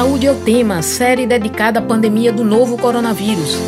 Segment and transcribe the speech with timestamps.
[0.00, 3.58] Saúde é o tema, série dedicada à pandemia do novo coronavírus.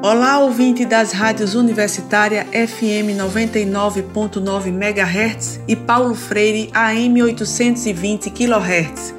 [0.00, 9.15] Olá, ouvinte das rádios Universitária FM 99.9 MHz e Paulo Freire AM 820 kHz.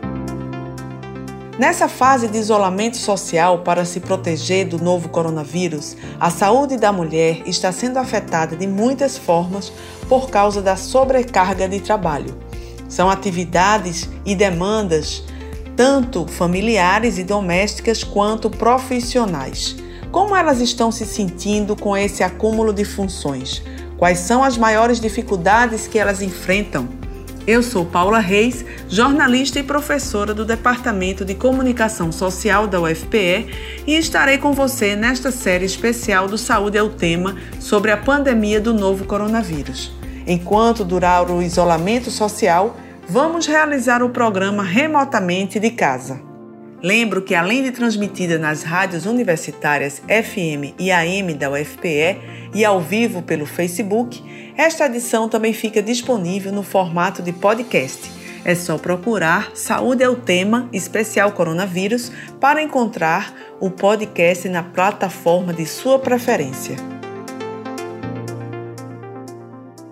[1.57, 7.41] Nessa fase de isolamento social para se proteger do novo coronavírus, a saúde da mulher
[7.47, 9.73] está sendo afetada de muitas formas
[10.07, 12.37] por causa da sobrecarga de trabalho.
[12.87, 15.23] São atividades e demandas
[15.75, 19.75] tanto familiares e domésticas quanto profissionais.
[20.11, 23.63] Como elas estão se sentindo com esse acúmulo de funções?
[23.97, 26.96] Quais são as maiores dificuldades que elas enfrentam?
[27.47, 33.47] Eu sou Paula Reis, jornalista e professora do Departamento de Comunicação Social da UFPE
[33.87, 38.59] e estarei com você nesta série especial do Saúde é o Tema sobre a pandemia
[38.59, 39.93] do novo coronavírus.
[40.27, 42.75] Enquanto durar o isolamento social,
[43.07, 46.26] vamos realizar o programa remotamente de casa.
[46.81, 52.19] Lembro que, além de transmitida nas rádios universitárias FM e AM da UFPE
[52.53, 54.23] e ao vivo pelo Facebook,
[54.55, 58.11] esta edição também fica disponível no formato de podcast.
[58.45, 65.53] É só procurar Saúde é o Tema Especial Coronavírus para encontrar o podcast na plataforma
[65.53, 66.96] de sua preferência.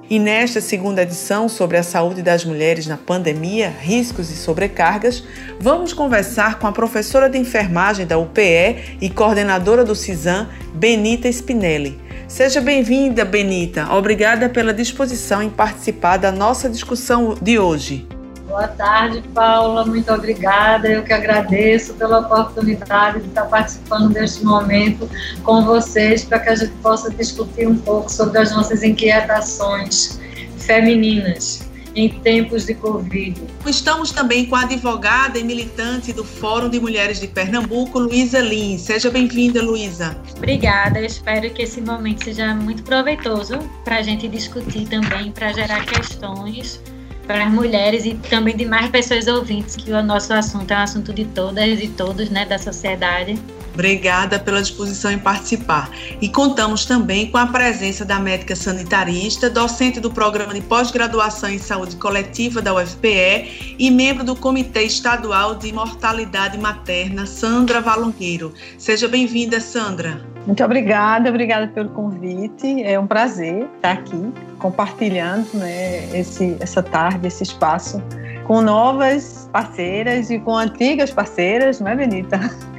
[0.07, 5.23] E nesta segunda edição sobre a saúde das mulheres na pandemia, riscos e sobrecargas,
[5.59, 11.99] vamos conversar com a professora de enfermagem da UPE e coordenadora do CISAM, Benita Spinelli.
[12.27, 13.91] Seja bem-vinda, Benita.
[13.93, 18.07] Obrigada pela disposição em participar da nossa discussão de hoje.
[18.55, 19.83] Boa tarde, Paula.
[19.83, 20.87] Muito obrigada.
[20.87, 25.09] Eu que agradeço pela oportunidade de estar participando deste momento
[25.43, 30.21] com vocês para que a gente possa discutir um pouco sobre as nossas inquietações
[30.57, 33.41] femininas em tempos de Covid.
[33.65, 38.83] Estamos também com a advogada e militante do Fórum de Mulheres de Pernambuco, Luísa Lins.
[38.83, 40.15] Seja bem-vinda, Luísa.
[40.37, 45.51] Obrigada, eu espero que esse momento seja muito proveitoso para a gente discutir também, para
[45.51, 46.79] gerar questões
[47.25, 50.81] para as mulheres e também de mais pessoas ouvintes, que o nosso assunto é um
[50.81, 53.37] assunto de todas e todos, né, da sociedade.
[53.73, 55.91] Obrigada pela disposição em participar.
[56.21, 61.59] E contamos também com a presença da médica sanitarista, docente do programa de pós-graduação em
[61.59, 68.53] saúde coletiva da UFPE e membro do Comitê Estadual de Mortalidade Materna, Sandra Valongueiro.
[68.77, 70.34] Seja bem-vinda, Sandra.
[70.45, 72.83] Muito obrigada, obrigada pelo convite.
[72.83, 78.01] É um prazer estar aqui compartilhando né, esse, essa tarde, esse espaço
[78.45, 82.39] com novas parceiras e com antigas parceiras, não é, Benita?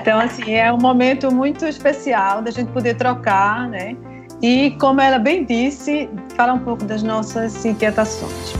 [0.00, 3.96] Então, assim, é um momento muito especial da gente poder trocar, né?
[4.42, 8.52] E, como ela bem disse, falar um pouco das nossas inquietações.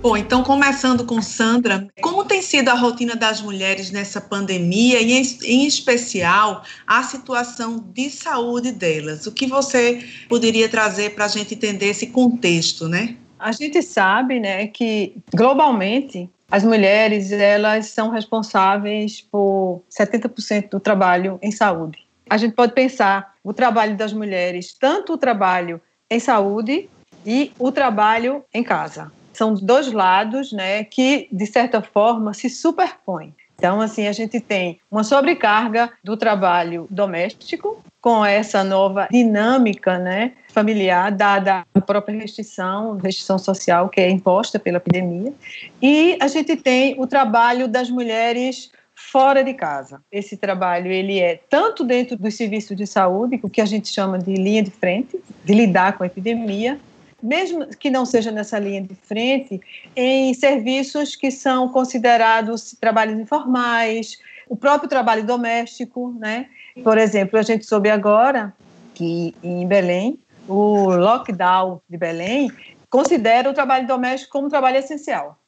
[0.00, 5.12] Bom, então começando com Sandra, como tem sido a rotina das mulheres nessa pandemia e,
[5.12, 9.26] em, em, especial, a situação de saúde delas?
[9.26, 13.16] O que você poderia trazer para a gente entender esse contexto, né?
[13.38, 21.38] A gente sabe, né, que globalmente as mulheres elas são responsáveis por 70% do trabalho
[21.42, 21.98] em saúde.
[22.30, 25.78] A gente pode pensar o trabalho das mulheres, tanto o trabalho
[26.08, 26.88] em saúde
[27.26, 29.12] e o trabalho em casa.
[29.32, 33.34] São dois lados, né, que de certa forma se superpõem.
[33.62, 40.32] Então, assim, a gente tem uma sobrecarga do trabalho doméstico com essa nova dinâmica, né,
[40.48, 45.32] familiar, dada a própria restrição, restrição social que é imposta pela epidemia.
[45.80, 50.00] E a gente tem o trabalho das mulheres fora de casa.
[50.10, 54.18] Esse trabalho ele é tanto dentro do serviço de saúde, o que a gente chama
[54.18, 56.80] de linha de frente, de lidar com a epidemia,
[57.22, 59.60] mesmo que não seja nessa linha de frente,
[59.94, 64.18] em serviços que são considerados trabalhos informais,
[64.48, 66.48] o próprio trabalho doméstico, né?
[66.82, 68.52] Por exemplo, a gente soube agora
[68.94, 70.18] que em Belém
[70.48, 72.50] o lockdown de Belém
[72.90, 75.38] considera o trabalho doméstico como um trabalho essencial.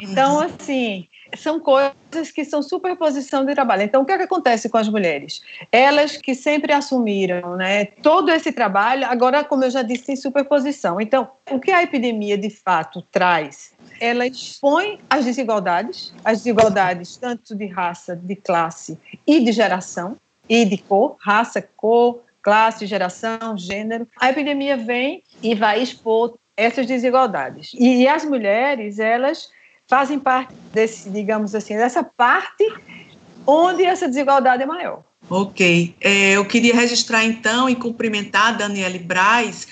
[0.00, 0.40] Então, uhum.
[0.40, 1.06] assim,
[1.36, 3.82] são coisas que são superposição de trabalho.
[3.82, 5.42] Então, o que, é que acontece com as mulheres?
[5.70, 11.00] Elas que sempre assumiram né, todo esse trabalho, agora, como eu já disse, tem superposição.
[11.00, 13.72] Então, o que a epidemia de fato traz?
[14.00, 20.16] Ela expõe as desigualdades, as desigualdades tanto de raça, de classe e de geração,
[20.48, 24.08] e de cor, raça, cor, classe, geração, gênero.
[24.20, 27.70] A epidemia vem e vai expor essas desigualdades.
[27.74, 29.50] E, as mulheres, elas
[29.90, 32.72] fazem parte desse, digamos assim, dessa parte
[33.44, 35.02] onde essa desigualdade é maior.
[35.28, 35.96] Ok.
[36.00, 39.66] É, eu queria registrar então e cumprimentar a Daniele Braz,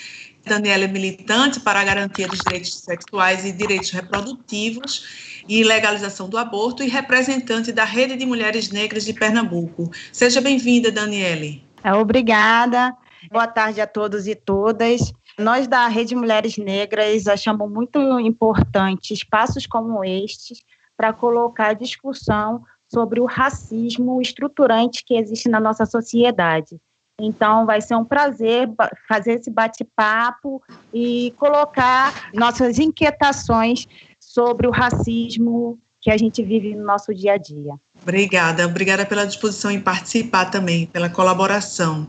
[0.45, 6.37] Daniela é militante para a garantia dos direitos sexuais e direitos reprodutivos e legalização do
[6.37, 9.91] aborto e representante da Rede de Mulheres Negras de Pernambuco.
[10.11, 11.63] Seja bem-vinda, Daniele.
[11.83, 12.93] É, obrigada.
[13.31, 15.13] Boa tarde a todos e todas.
[15.39, 20.61] Nós da Rede Mulheres Negras achamos muito importante espaços como estes
[20.97, 26.77] para colocar discussão sobre o racismo estruturante que existe na nossa sociedade.
[27.17, 28.69] Então, vai ser um prazer
[29.07, 30.61] fazer esse bate-papo
[30.93, 33.87] e colocar nossas inquietações
[34.19, 37.73] sobre o racismo que a gente vive no nosso dia a dia.
[38.01, 42.07] Obrigada, obrigada pela disposição em participar também, pela colaboração.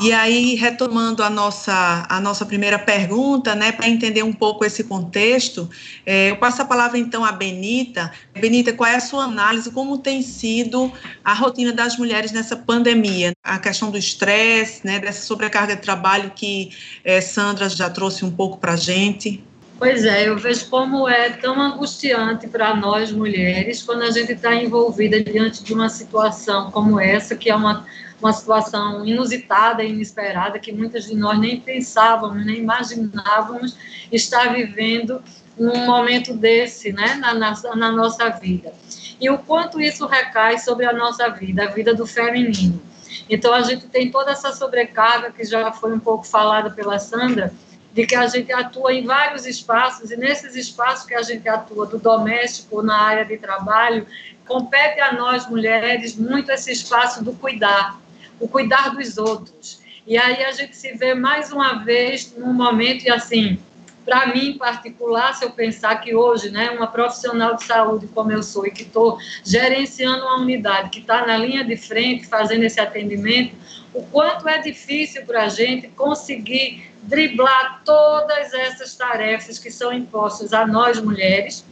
[0.00, 4.84] E aí, retomando a nossa, a nossa primeira pergunta, né, para entender um pouco esse
[4.84, 5.68] contexto,
[6.06, 8.10] é, eu passo a palavra então à Benita.
[8.32, 10.90] Benita, qual é a sua análise, como tem sido
[11.22, 13.32] a rotina das mulheres nessa pandemia?
[13.44, 16.70] A questão do estresse, né, dessa sobrecarga de trabalho que
[17.04, 19.44] é, Sandra já trouxe um pouco para a gente.
[19.78, 24.54] Pois é, eu vejo como é tão angustiante para nós mulheres quando a gente está
[24.54, 27.84] envolvida diante de uma situação como essa, que é uma,
[28.18, 33.76] uma situação inusitada e inesperada, que muitas de nós nem pensávamos, nem imaginávamos
[34.10, 35.22] estar vivendo
[35.58, 38.72] num momento desse, né, na, na, na nossa vida.
[39.20, 42.80] E o quanto isso recai sobre a nossa vida, a vida do feminino.
[43.28, 47.52] Então, a gente tem toda essa sobrecarga que já foi um pouco falada pela Sandra,
[47.96, 51.86] de que a gente atua em vários espaços, e nesses espaços que a gente atua,
[51.86, 54.06] do doméstico, na área de trabalho,
[54.46, 57.98] compete a nós, mulheres, muito esse espaço do cuidar,
[58.38, 59.80] o cuidar dos outros.
[60.06, 63.58] E aí a gente se vê mais uma vez num momento, e assim,
[64.04, 68.30] para mim em particular, se eu pensar que hoje, né, uma profissional de saúde como
[68.30, 72.64] eu sou e que estou gerenciando uma unidade que está na linha de frente fazendo
[72.64, 73.54] esse atendimento,
[73.94, 80.52] o quanto é difícil para a gente conseguir driblar todas essas tarefas que são impostas
[80.52, 81.64] a nós mulheres,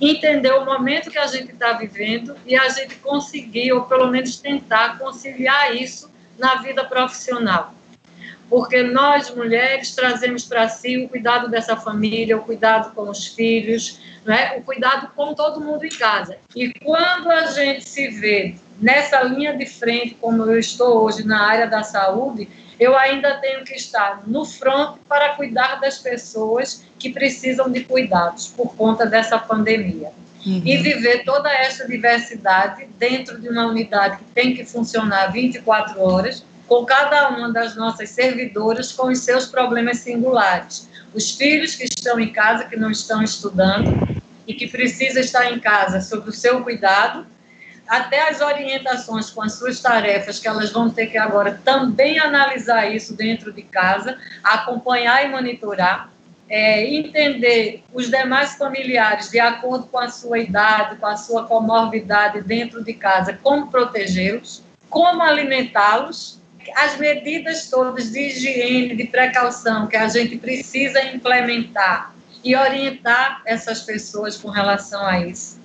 [0.00, 4.38] entender o momento que a gente está vivendo e a gente conseguir, ou pelo menos
[4.38, 7.74] tentar conciliar isso na vida profissional.
[8.48, 14.00] Porque nós, mulheres, trazemos para si o cuidado dessa família, o cuidado com os filhos,
[14.24, 14.56] né?
[14.56, 16.36] o cuidado com todo mundo em casa.
[16.56, 21.46] E quando a gente se vê nessa linha de frente, como eu estou hoje na
[21.46, 22.48] área da saúde,
[22.80, 28.48] eu ainda tenho que estar no front para cuidar das pessoas que precisam de cuidados
[28.48, 30.10] por conta dessa pandemia.
[30.46, 30.62] Uhum.
[30.64, 36.42] E viver toda essa diversidade dentro de uma unidade que tem que funcionar 24 horas,
[36.66, 40.88] com cada uma das nossas servidoras com os seus problemas singulares.
[41.12, 45.60] Os filhos que estão em casa, que não estão estudando e que precisam estar em
[45.60, 47.26] casa sob o seu cuidado,
[47.90, 52.88] até as orientações com as suas tarefas, que elas vão ter que agora também analisar
[52.88, 56.08] isso dentro de casa, acompanhar e monitorar,
[56.48, 62.42] é, entender os demais familiares de acordo com a sua idade, com a sua comorbidade
[62.42, 66.38] dentro de casa, como protegê-los, como alimentá-los,
[66.76, 72.14] as medidas todas de higiene, de precaução que a gente precisa implementar
[72.44, 75.59] e orientar essas pessoas com relação a isso.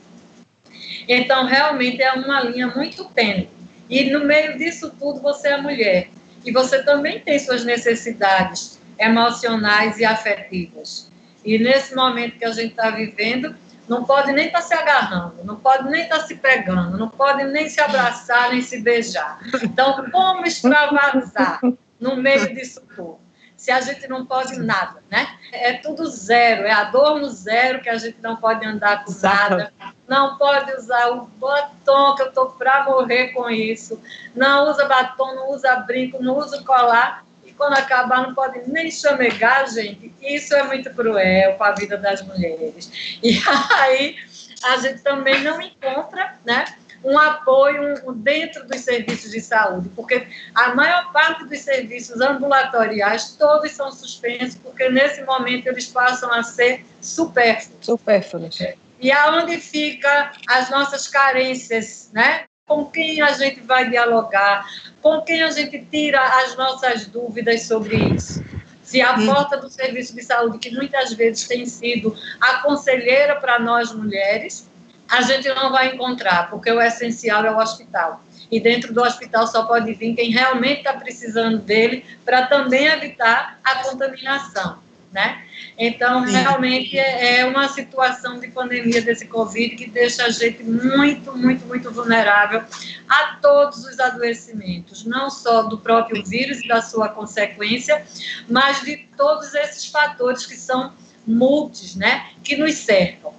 [1.08, 3.50] Então, realmente é uma linha muito tênue.
[3.90, 6.10] E no meio disso tudo, você é mulher.
[6.46, 11.12] E você também tem suas necessidades emocionais e afetivas.
[11.44, 13.56] E nesse momento que a gente está vivendo,
[13.88, 17.10] não pode nem estar tá se agarrando, não pode nem estar tá se pegando, não
[17.10, 19.40] pode nem se abraçar, nem se beijar.
[19.62, 21.60] Então, como extravasar
[22.00, 23.25] no meio disso tudo?
[23.66, 25.28] Se a gente não pode nada, né?
[25.52, 29.74] É tudo zero, é adorno zero que a gente não pode andar com nada,
[30.08, 34.00] não pode usar o batom, que eu tô para morrer com isso,
[34.36, 38.92] não usa batom, não usa brinco, não usa colar, e quando acabar não pode nem
[38.92, 40.14] chamegar, gente.
[40.22, 43.18] Isso é muito cruel com a vida das mulheres.
[43.24, 43.42] E
[43.82, 44.16] aí
[44.64, 46.66] a gente também não encontra, né?
[47.04, 53.72] Um apoio dentro dos serviços de saúde, porque a maior parte dos serviços ambulatoriais, todos
[53.72, 57.86] são suspensos, porque nesse momento eles passam a ser supérfluos.
[57.86, 58.60] Supérfluos.
[59.00, 62.46] E aonde fica as nossas carências, né?
[62.68, 64.66] Com quem a gente vai dialogar,
[65.02, 68.44] com quem a gente tira as nossas dúvidas sobre isso.
[68.82, 73.60] Se a porta do serviço de saúde, que muitas vezes tem sido a conselheira para
[73.60, 74.68] nós mulheres,
[75.10, 78.24] a gente não vai encontrar, porque o essencial é o hospital.
[78.52, 83.60] E dentro do hospital só pode vir quem realmente está precisando dele para também evitar
[83.64, 84.80] a contaminação.
[85.12, 85.44] né?
[85.78, 91.36] Então, realmente é, é uma situação de pandemia desse Covid que deixa a gente muito,
[91.38, 92.62] muito, muito vulnerável
[93.08, 98.06] a todos os adoecimentos, não só do próprio vírus e da sua consequência,
[98.50, 100.94] mas de todos esses fatores que são
[101.26, 103.34] multis, né, que nos cercam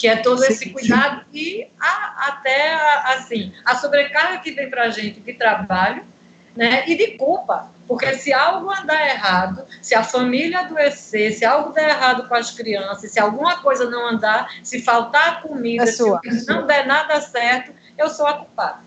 [0.00, 1.38] que é todo sim, esse cuidado sim.
[1.38, 2.72] e a, até
[3.12, 6.02] assim a sobrecarga que vem para a gente de trabalho,
[6.56, 11.72] né, e de culpa, porque se algo andar errado, se a família adoecer, se algo
[11.72, 16.46] der errado com as crianças, se alguma coisa não andar, se faltar comida, é se
[16.46, 18.78] não der nada certo, eu sou a culpada.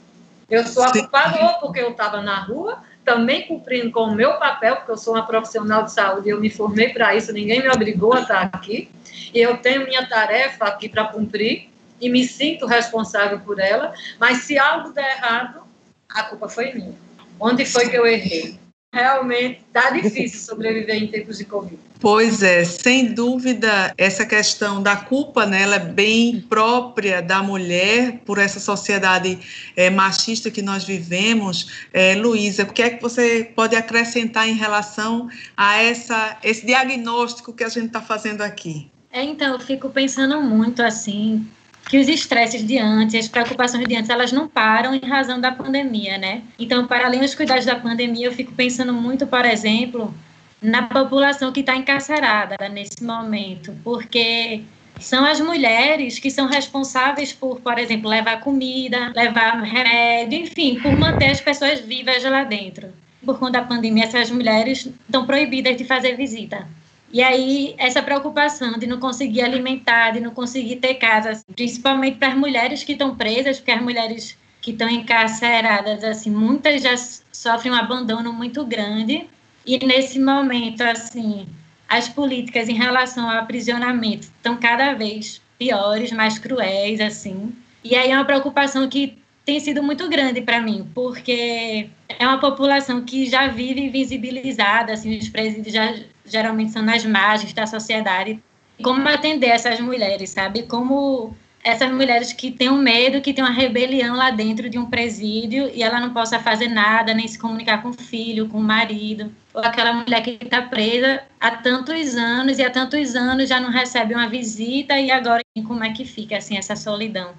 [0.49, 1.01] Eu sou a Sim.
[1.01, 4.97] culpada ou porque eu estava na rua, também cumprindo com o meu papel, porque eu
[4.97, 8.41] sou uma profissional de saúde eu me formei para isso, ninguém me obrigou a estar
[8.53, 8.89] aqui,
[9.33, 14.39] e eu tenho minha tarefa aqui para cumprir e me sinto responsável por ela, mas
[14.39, 15.63] se algo der errado,
[16.09, 16.93] a culpa foi minha.
[17.39, 18.59] Onde foi que eu errei?
[18.93, 21.79] realmente está difícil sobreviver em tempos de Covid.
[21.99, 28.19] Pois é, sem dúvida, essa questão da culpa, né, ela é bem própria da mulher
[28.25, 29.39] por essa sociedade
[29.75, 31.87] é, machista que nós vivemos.
[31.91, 37.53] É, Luísa, o que é que você pode acrescentar em relação a essa, esse diagnóstico
[37.53, 38.91] que a gente está fazendo aqui?
[39.13, 41.47] É, então, eu fico pensando muito assim,
[41.87, 45.51] que os estresses de antes, as preocupações de antes, elas não param em razão da
[45.51, 46.41] pandemia, né?
[46.57, 50.11] Então, para além dos cuidados da pandemia, eu fico pensando muito, por exemplo,
[50.59, 54.63] na população que está encarcerada nesse momento, porque
[54.99, 60.97] são as mulheres que são responsáveis por, por exemplo, levar comida, levar remédio, enfim, por
[60.97, 62.87] manter as pessoas vivas lá dentro.
[63.23, 66.67] Por conta da pandemia, essas mulheres estão proibidas de fazer visita.
[67.13, 72.29] E aí, essa preocupação de não conseguir alimentar, de não conseguir ter casa, principalmente para
[72.29, 76.97] as mulheres que estão presas, porque as mulheres que estão encarceradas, assim, muitas já
[77.31, 79.29] sofrem um abandono muito grande.
[79.63, 81.47] E nesse momento, assim,
[81.87, 87.55] as políticas em relação ao aprisionamento estão cada vez piores, mais cruéis, assim.
[87.83, 92.39] E aí é uma preocupação que tem sido muito grande para mim, porque é uma
[92.39, 95.93] população que já vive invisibilizada, assim, os presídios já
[96.25, 98.41] geralmente são nas margens da sociedade.
[98.81, 100.63] Como atender essas mulheres, sabe?
[100.63, 104.85] Como essas mulheres que têm um medo, que têm uma rebelião lá dentro de um
[104.85, 108.63] presídio e ela não possa fazer nada, nem se comunicar com o filho, com o
[108.63, 113.59] marido, ou aquela mulher que está presa há tantos anos e há tantos anos já
[113.59, 117.33] não recebe uma visita e agora como é que fica assim essa solidão?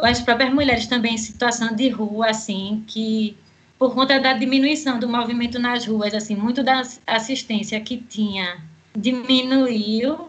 [0.00, 3.36] As próprias mulheres também em situação de rua, assim, que
[3.78, 8.58] por conta da diminuição do movimento nas ruas, assim, muito da assistência que tinha
[8.96, 10.28] diminuiu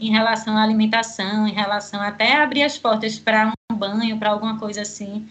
[0.00, 4.58] em relação à alimentação, em relação até abrir as portas para um banho, para alguma
[4.58, 5.28] coisa assim.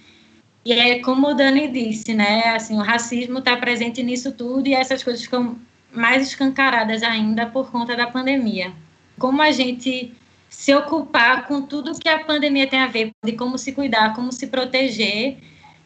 [0.65, 2.49] E é como o Dani disse, né?
[2.49, 5.57] Assim, o racismo está presente nisso tudo e essas coisas ficam
[5.91, 8.73] mais escancaradas ainda por conta da pandemia.
[9.17, 10.13] Como a gente
[10.49, 14.31] se ocupar com tudo que a pandemia tem a ver, de como se cuidar, como
[14.31, 15.37] se proteger,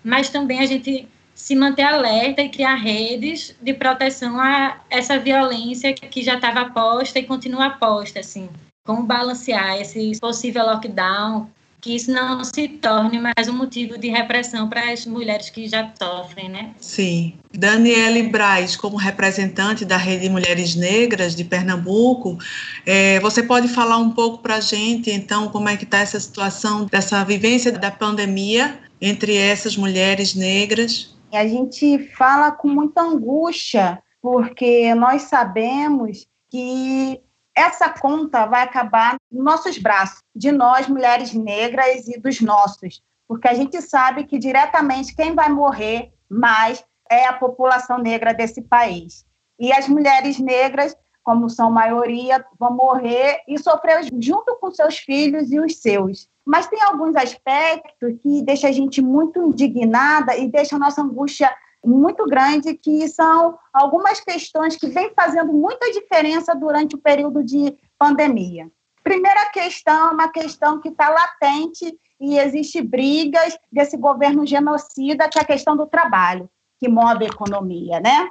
[0.04, 5.94] mas também a gente se manter alerta e criar redes de proteção a essa violência
[5.94, 8.50] que já estava posta e continua posta, assim.
[8.86, 11.50] Como balancear esse possível lockdown,
[11.82, 15.92] que isso não se torne mais um motivo de repressão para as mulheres que já
[16.00, 16.76] sofrem, né?
[16.80, 17.34] Sim.
[17.52, 22.38] Daniele Braz, como representante da Rede Mulheres Negras de Pernambuco,
[22.86, 26.20] é, você pode falar um pouco para a gente, então, como é que está essa
[26.20, 31.16] situação dessa vivência da pandemia entre essas mulheres negras?
[31.34, 37.20] A gente fala com muita angústia, porque nós sabemos que
[37.62, 43.48] essa conta vai acabar nos nossos braços, de nós, mulheres negras e dos nossos, porque
[43.48, 49.26] a gente sabe que diretamente quem vai morrer mais é a população negra desse país.
[49.60, 55.52] E as mulheres negras, como são maioria, vão morrer e sofrer junto com seus filhos
[55.52, 56.28] e os seus.
[56.44, 61.54] Mas tem alguns aspectos que deixam a gente muito indignada e deixam a nossa angústia
[61.84, 67.76] muito grande, que são algumas questões que vêm fazendo muita diferença durante o período de
[67.98, 68.70] pandemia.
[69.04, 75.40] Primeira questão é uma questão que está latente e existe brigas desse governo genocida, que
[75.40, 76.48] é a questão do trabalho,
[76.80, 78.30] que move a economia, né?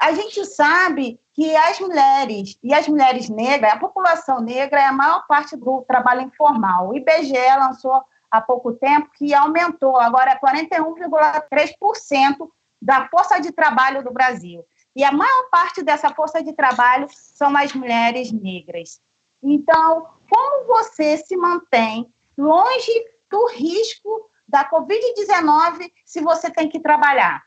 [0.00, 4.92] A gente sabe que as mulheres e as mulheres negras, a população negra é a
[4.92, 6.88] maior parte do trabalho informal.
[6.88, 12.48] O IBGE lançou há pouco tempo que aumentou, agora é 41,3%
[12.82, 14.66] da força de trabalho do Brasil.
[14.94, 19.00] E a maior parte dessa força de trabalho são as mulheres negras.
[19.40, 22.92] Então, como você se mantém longe
[23.30, 27.42] do risco da Covid-19 se você tem que trabalhar?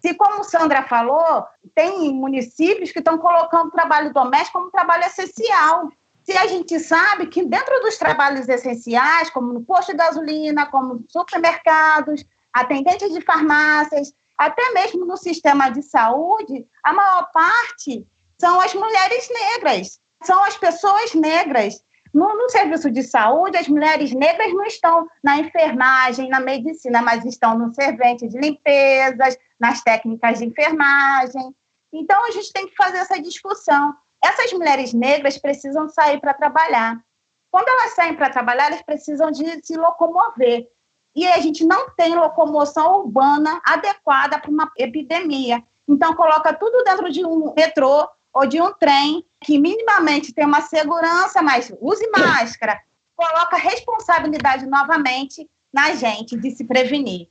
[0.00, 1.46] Se, como Sandra falou,
[1.76, 5.88] tem municípios que estão colocando trabalho doméstico como trabalho essencial.
[6.24, 11.04] Se a gente sabe que dentro dos trabalhos essenciais, como no posto de gasolina, como
[11.08, 18.06] supermercados, atendentes de farmácias, até mesmo no sistema de saúde, a maior parte
[18.40, 21.82] são as mulheres negras, são as pessoas negras.
[22.12, 27.24] No, no, serviço de saúde, as mulheres negras não estão na enfermagem, na medicina, mas
[27.24, 31.54] estão no servente de limpezas, nas técnicas de enfermagem.
[31.90, 33.94] Então, a gente tem que fazer essa discussão.
[34.22, 37.02] Essas mulheres negras precisam sair para trabalhar.
[37.50, 40.66] Quando elas saem para trabalhar, elas precisam de se locomover.
[41.14, 45.62] E a gente não tem locomoção urbana adequada para uma epidemia.
[45.86, 50.62] Então, coloca tudo dentro de um metrô ou de um trem que minimamente tem uma
[50.62, 52.80] segurança, mas use máscara,
[53.14, 57.28] coloca responsabilidade novamente na gente de se prevenir,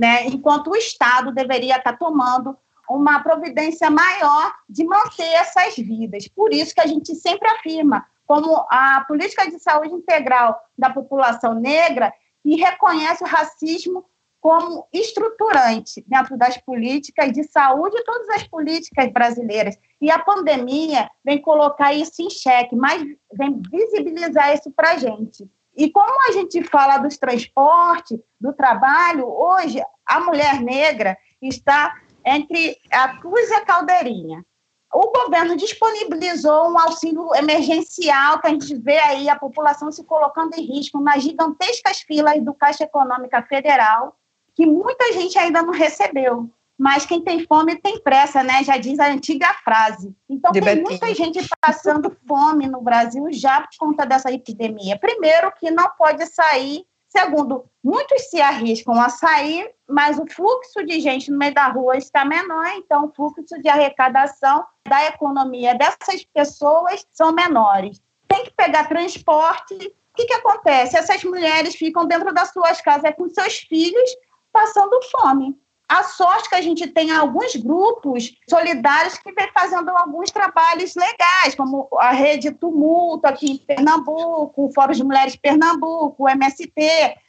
[0.00, 0.26] né?
[0.26, 2.56] Enquanto o Estado deveria estar tomando
[2.88, 6.28] uma providência maior de manter essas vidas.
[6.28, 11.54] Por isso que a gente sempre afirma como a política de saúde integral da população
[11.54, 12.12] negra
[12.44, 14.04] e reconhece o racismo
[14.40, 19.78] como estruturante dentro das políticas de saúde e todas as políticas brasileiras.
[20.00, 23.00] E a pandemia vem colocar isso em xeque, mas
[23.32, 25.48] vem visibilizar isso para a gente.
[25.76, 31.94] E como a gente fala dos transportes, do trabalho, hoje a mulher negra está
[32.24, 34.44] entre a cruz e a caldeirinha.
[34.92, 40.54] O governo disponibilizou um auxílio emergencial que a gente vê aí a população se colocando
[40.54, 44.14] em risco nas gigantescas filas do Caixa Econômica Federal,
[44.54, 46.50] que muita gente ainda não recebeu.
[46.78, 48.62] Mas quem tem fome tem pressa, né?
[48.64, 50.14] Já diz a antiga frase.
[50.28, 54.98] Então, tem muita gente passando fome no Brasil já por conta dessa epidemia.
[54.98, 56.84] Primeiro, que não pode sair.
[57.14, 61.98] Segundo, muitos se arriscam a sair, mas o fluxo de gente no meio da rua
[61.98, 68.00] está menor, então o fluxo de arrecadação da economia dessas pessoas são menores.
[68.26, 69.74] Tem que pegar transporte.
[69.74, 70.96] O que, que acontece?
[70.96, 74.10] Essas mulheres ficam dentro das suas casas com seus filhos,
[74.50, 75.54] passando fome.
[75.92, 81.54] A sorte que a gente tem alguns grupos solidários que vem fazendo alguns trabalhos legais,
[81.54, 86.72] como a Rede Tumulto aqui em Pernambuco, o Fórum de Mulheres Pernambuco, o MST,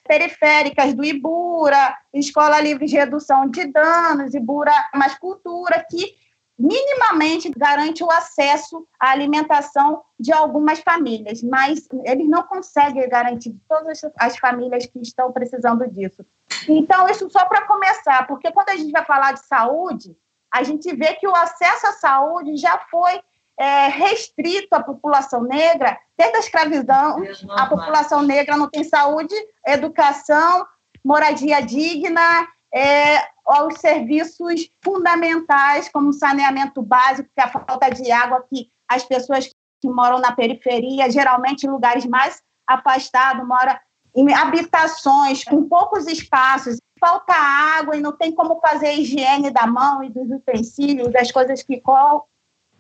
[0.08, 6.16] periféricas do Ibura, Escola Livre de Redução de Danos, Ibura Mais Cultura, que
[6.58, 14.02] minimamente garante o acesso à alimentação de algumas famílias, mas eles não conseguem garantir todas
[14.18, 16.24] as famílias que estão precisando disso.
[16.70, 20.16] Então, isso só para começar, porque quando a gente vai falar de saúde,
[20.54, 23.20] a gente vê que o acesso à saúde já foi
[23.58, 27.18] é, restrito à população negra, desde a escravidão,
[27.50, 29.36] a população negra não tem saúde,
[29.66, 30.66] educação,
[31.04, 38.46] moradia digna, é, aos serviços fundamentais, como saneamento básico, que é a falta de água
[38.50, 39.50] que as pessoas
[39.82, 43.78] que moram na periferia, geralmente em lugares mais afastados, moram
[44.16, 49.68] em habitações com poucos espaços, falta água e não tem como fazer a higiene da
[49.68, 52.24] mão e dos utensílios, das coisas que colam.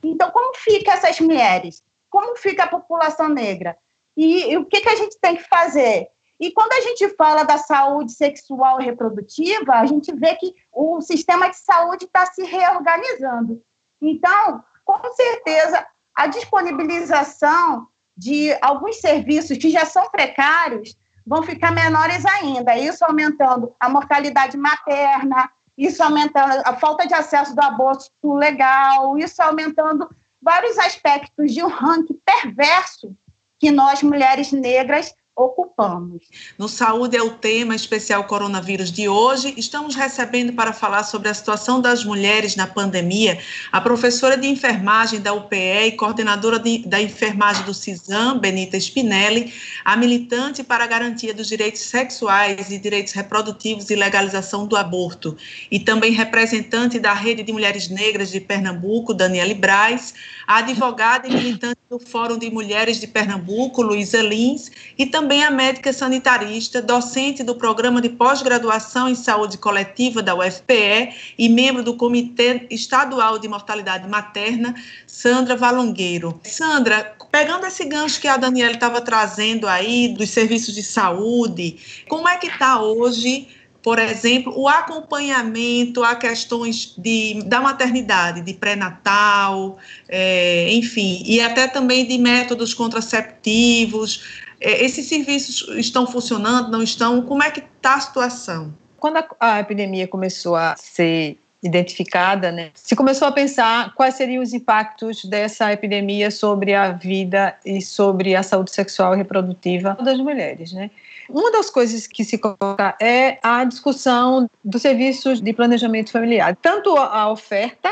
[0.01, 1.83] Então, como fica essas mulheres?
[2.09, 3.75] Como fica a população negra?
[4.15, 6.09] E, e o que, que a gente tem que fazer?
[6.43, 10.99] E quando a gente fala da saúde sexual e reprodutiva, a gente vê que o
[10.99, 13.63] sistema de saúde está se reorganizando.
[14.01, 22.25] Então, com certeza, a disponibilização de alguns serviços que já são precários vão ficar menores
[22.25, 22.77] ainda.
[22.77, 29.41] Isso aumentando a mortalidade materna, isso aumentando a falta de acesso do aborto legal, isso
[29.41, 30.09] aumentando
[30.41, 33.15] vários aspectos de um ranking perverso
[33.57, 36.23] que nós, mulheres negras, ocupamos.
[36.57, 39.53] No Saúde é o tema especial coronavírus de hoje.
[39.57, 43.39] Estamos recebendo para falar sobre a situação das mulheres na pandemia
[43.71, 49.51] a professora de enfermagem da UPE e coordenadora de, da enfermagem do CISAM, Benita Spinelli,
[49.83, 55.35] a militante para a garantia dos direitos sexuais e direitos reprodutivos e legalização do aborto,
[55.71, 60.13] e também representante da Rede de Mulheres Negras de Pernambuco, Daniele Braz,
[60.45, 65.49] a advogada e militante do Fórum de Mulheres de Pernambuco, Luísa Lins, e também a
[65.49, 71.95] médica sanitarista, docente do Programa de Pós-Graduação em Saúde Coletiva da UFPE e membro do
[71.95, 74.75] Comitê Estadual de Mortalidade Materna,
[75.07, 76.39] Sandra Valongueiro.
[76.43, 82.27] Sandra, pegando esse gancho que a Daniela estava trazendo aí dos serviços de saúde, como
[82.27, 83.47] é que está hoje
[83.83, 91.67] por exemplo, o acompanhamento a questões de, da maternidade, de pré-natal, é, enfim, e até
[91.67, 94.41] também de métodos contraceptivos.
[94.63, 97.21] É, esses serviços estão funcionando, não estão?
[97.21, 98.73] Como é que está a situação?
[98.97, 104.43] Quando a, a epidemia começou a ser identificada, né, se começou a pensar quais seriam
[104.43, 110.17] os impactos dessa epidemia sobre a vida e sobre a saúde sexual e reprodutiva das
[110.17, 110.91] mulheres, né?
[111.29, 116.97] Uma das coisas que se coloca é a discussão dos serviços de planejamento familiar, tanto
[116.97, 117.89] a oferta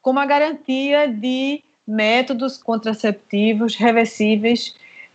[0.00, 4.74] como a garantia de métodos contraceptivos reversíveis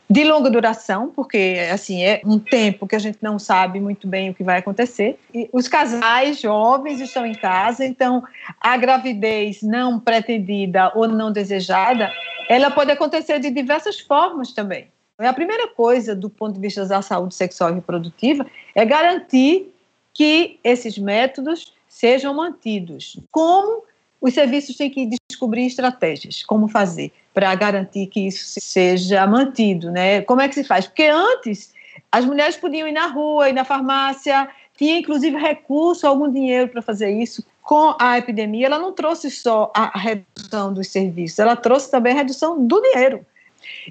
[0.10, 4.30] de longa duração, porque assim é um tempo que a gente não sabe muito bem
[4.30, 5.20] o que vai acontecer.
[5.34, 8.24] E os casais jovens estão em casa, então
[8.62, 12.12] a gravidez não pretendida ou não desejada,
[12.48, 14.88] ela pode acontecer de diversas formas também.
[15.18, 19.74] A primeira coisa, do ponto de vista da saúde sexual e reprodutiva, é garantir
[20.14, 23.18] que esses métodos sejam mantidos.
[23.32, 23.84] Como
[24.22, 30.22] os serviços têm que descobrir estratégias, como fazer para garantir que isso seja mantido, né?
[30.22, 30.88] Como é que se faz?
[30.88, 31.74] Porque antes
[32.10, 36.82] as mulheres podiam ir na rua, ir na farmácia, tinha inclusive recurso, algum dinheiro para
[36.82, 37.46] fazer isso.
[37.62, 42.18] Com a epidemia, ela não trouxe só a redução dos serviços, ela trouxe também a
[42.18, 43.26] redução do dinheiro.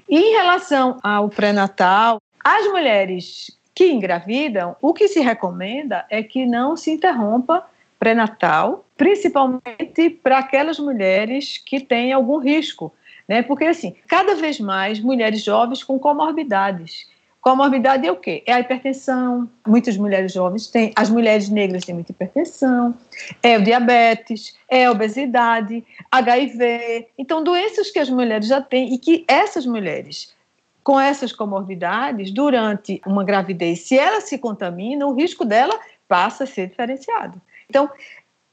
[0.09, 6.47] E em relação ao pré-natal, as mulheres que engravidam, o que se recomenda é que
[6.47, 7.63] não se interrompa
[7.99, 12.91] pré-natal, principalmente para aquelas mulheres que têm algum risco
[13.27, 13.41] né?
[13.41, 17.07] Porque, assim, cada vez mais mulheres jovens com comorbidades.
[17.41, 18.41] Comorbidade é o quê?
[18.47, 19.47] É a hipertensão.
[19.67, 22.95] Muitas mulheres jovens têm, as mulheres negras têm muita hipertensão,
[23.43, 27.07] é o diabetes, é a obesidade, HIV.
[27.17, 30.33] Então, doenças que as mulheres já têm e que essas mulheres
[30.85, 36.47] com essas comorbidades, durante uma gravidez, se ela se contamina, o risco dela passa a
[36.47, 37.41] ser diferenciado.
[37.67, 37.89] Então,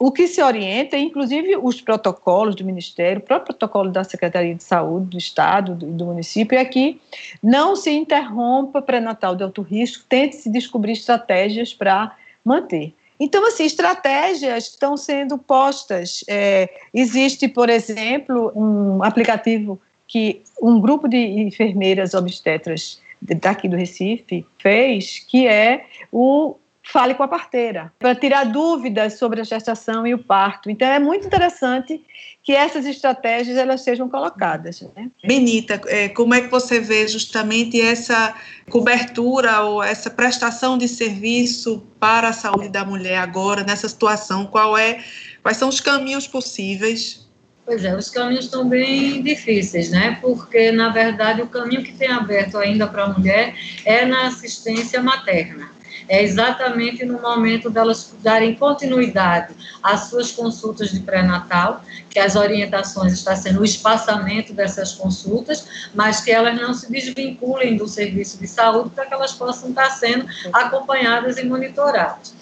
[0.03, 4.65] o que se orienta, inclusive os protocolos do Ministério, o próprio protocolo da Secretaria de
[4.65, 7.01] Saúde do Estado e do município, é que
[7.41, 12.93] não se interrompa pré-natal de alto risco, tente se descobrir estratégias para manter.
[13.21, 16.25] Então, assim, estratégias estão sendo postas.
[16.27, 23.01] É, existe, por exemplo, um aplicativo que um grupo de enfermeiras obstetras
[23.41, 29.41] daqui do Recife fez, que é o fale com a parteira, para tirar dúvidas sobre
[29.41, 30.69] a gestação e o parto.
[30.69, 32.03] Então é muito interessante
[32.43, 34.83] que essas estratégias elas sejam colocadas.
[34.97, 35.09] Né?
[35.25, 38.35] Benita, é, como é que você vê justamente essa
[38.69, 44.45] cobertura ou essa prestação de serviço para a saúde da mulher agora nessa situação?
[44.45, 45.03] Qual é,
[45.41, 47.23] quais são os caminhos possíveis?
[47.65, 50.19] Pois é, os caminhos estão bem difíceis, né?
[50.21, 55.01] Porque na verdade o caminho que tem aberto ainda para a mulher é na assistência
[55.01, 55.71] materna
[56.09, 63.13] é exatamente no momento delas darem continuidade às suas consultas de pré-natal, que as orientações
[63.13, 68.47] está sendo o espaçamento dessas consultas, mas que elas não se desvinculem do serviço de
[68.47, 72.35] saúde para que elas possam estar sendo acompanhadas e monitoradas.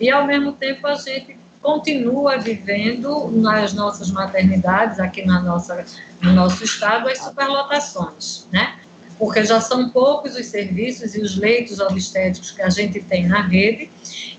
[0.00, 5.84] E, ao mesmo tempo, a gente continua vivendo nas nossas maternidades, aqui na nossa,
[6.20, 8.77] no nosso estado, as superlotações, né?
[9.18, 13.42] Porque já são poucos os serviços e os leitos obstétricos que a gente tem na
[13.42, 13.90] rede,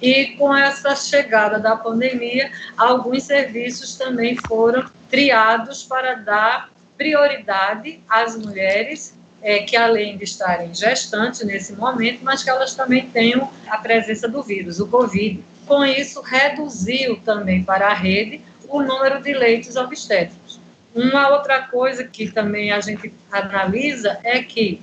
[0.02, 8.38] e com essa chegada da pandemia, alguns serviços também foram triados para dar prioridade às
[8.38, 13.78] mulheres é, que além de estarem gestantes nesse momento, mas que elas também tenham a
[13.78, 15.44] presença do vírus, o Covid.
[15.66, 20.49] Com isso, reduziu também para a rede o número de leitos obstétricos.
[20.94, 24.82] Uma outra coisa que também a gente analisa é que,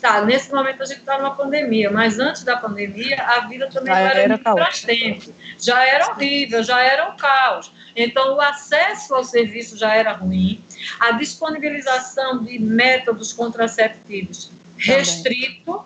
[0.00, 3.92] tá, nesse momento a gente está numa pandemia, mas antes da pandemia a vida também
[3.92, 5.34] já era, era muito.
[5.58, 7.72] Já era horrível, já era um caos.
[7.94, 10.64] Então, o acesso ao serviço já era ruim,
[10.98, 15.84] a disponibilização de métodos contraceptivos restrito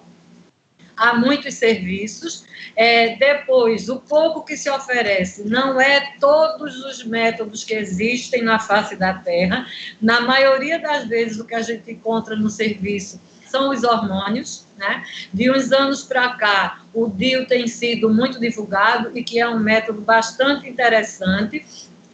[0.96, 2.44] há muitos serviços.
[2.74, 8.58] É, depois, o pouco que se oferece não é todos os métodos que existem na
[8.58, 9.66] face da Terra.
[10.00, 14.64] Na maioria das vezes, o que a gente encontra no serviço são os hormônios.
[14.76, 15.04] Né?
[15.32, 19.58] De uns anos para cá, o DIU tem sido muito divulgado e que é um
[19.58, 21.64] método bastante interessante.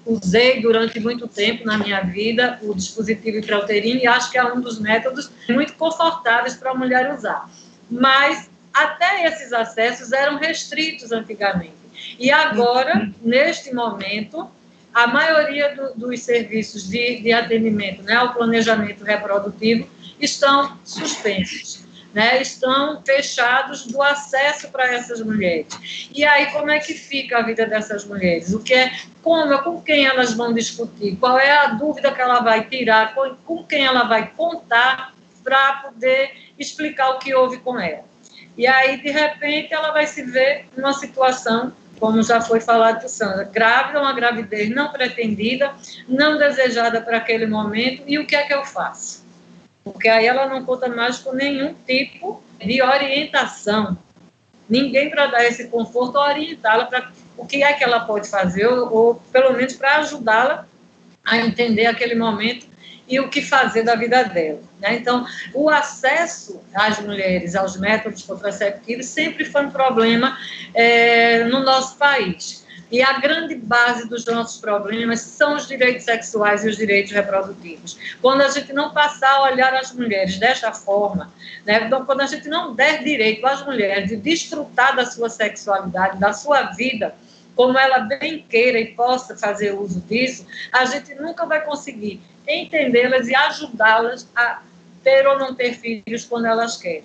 [0.04, 4.60] Usei durante muito tempo na minha vida o dispositivo intrauterino e acho que é um
[4.60, 7.48] dos métodos muito confortáveis para a mulher usar.
[7.90, 11.82] Mas até esses acessos eram restritos antigamente.
[12.18, 14.50] E agora, neste momento,
[14.92, 19.88] a maioria do, dos serviços de, de atendimento né, ao planejamento reprodutivo
[20.20, 21.82] estão suspensos.
[22.14, 26.10] Né, estão fechados do acesso para essas mulheres.
[26.14, 28.52] E aí, como é que fica a vida dessas mulheres?
[28.52, 31.16] O que é, como, com quem elas vão discutir?
[31.16, 33.14] Qual é a dúvida que ela vai tirar?
[33.14, 38.04] Com, com quem ela vai contar para poder explicar o que houve com ela?
[38.56, 43.08] E aí, de repente, ela vai se ver numa situação como já foi falado por
[43.08, 45.72] Sandra, grávida, uma gravidez não pretendida,
[46.08, 49.24] não desejada para aquele momento, e o que é que eu faço?
[49.84, 53.96] Porque aí ela não conta mais com nenhum tipo de orientação.
[54.68, 58.92] Ninguém para dar esse conforto orientá-la para o que é que ela pode fazer, ou,
[58.92, 60.66] ou pelo menos para ajudá-la
[61.24, 62.66] a entender aquele momento
[63.08, 64.60] e o que fazer da vida dela.
[64.80, 64.94] Né?
[64.94, 70.38] Então, o acesso às mulheres aos métodos contraceptivos sempre foi um problema
[70.74, 72.62] é, no nosso país.
[72.90, 77.96] E a grande base dos nossos problemas são os direitos sexuais e os direitos reprodutivos.
[78.20, 81.32] Quando a gente não passar a olhar as mulheres desta forma,
[81.64, 86.18] né, então, quando a gente não der direito às mulheres de desfrutar da sua sexualidade,
[86.18, 87.14] da sua vida,
[87.56, 93.28] como ela bem queira e possa fazer uso disso, a gente nunca vai conseguir entendê-las
[93.28, 94.62] e ajudá-las a
[95.02, 97.04] ter ou não ter filhos quando elas querem.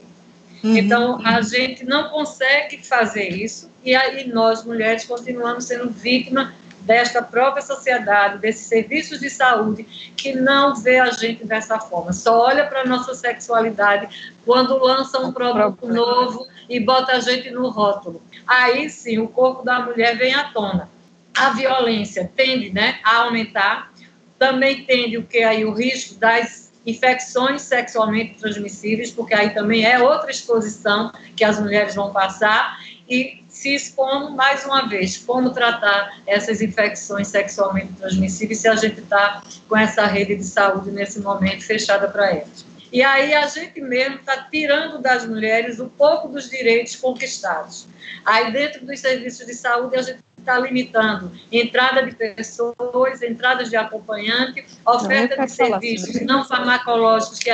[0.64, 0.78] Uhum.
[0.78, 6.50] Então, a gente não consegue fazer isso e aí nós, mulheres, continuamos sendo vítimas
[6.82, 9.84] desta própria sociedade, desses serviços de saúde
[10.16, 15.20] que não vê a gente dessa forma, só olha para a nossa sexualidade quando lança
[15.20, 18.22] um produto novo e bota a gente no rótulo.
[18.48, 20.90] Aí sim, o corpo da mulher vem à tona.
[21.38, 23.92] A violência tende né, a aumentar,
[24.38, 30.00] também tende o que aí o risco das infecções sexualmente transmissíveis, porque aí também é
[30.00, 36.22] outra exposição que as mulheres vão passar e se expondo mais uma vez como tratar
[36.26, 41.66] essas infecções sexualmente transmissíveis se a gente está com essa rede de saúde nesse momento
[41.66, 42.67] fechada para elas.
[42.92, 47.88] E aí a gente mesmo está tirando das mulheres um pouco dos direitos conquistados.
[48.26, 53.76] Aí dentro dos serviços de saúde a gente está limitando entrada de pessoas, entradas de
[53.76, 57.50] acompanhante, oferta de serviços não farmacológicos que,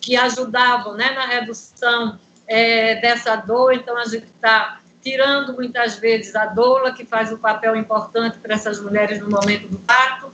[0.00, 3.74] que ajudavam né, na redução é, dessa dor.
[3.74, 8.54] Então, a gente está tirando muitas vezes a doula, que faz um papel importante para
[8.54, 10.32] essas mulheres no momento do parto.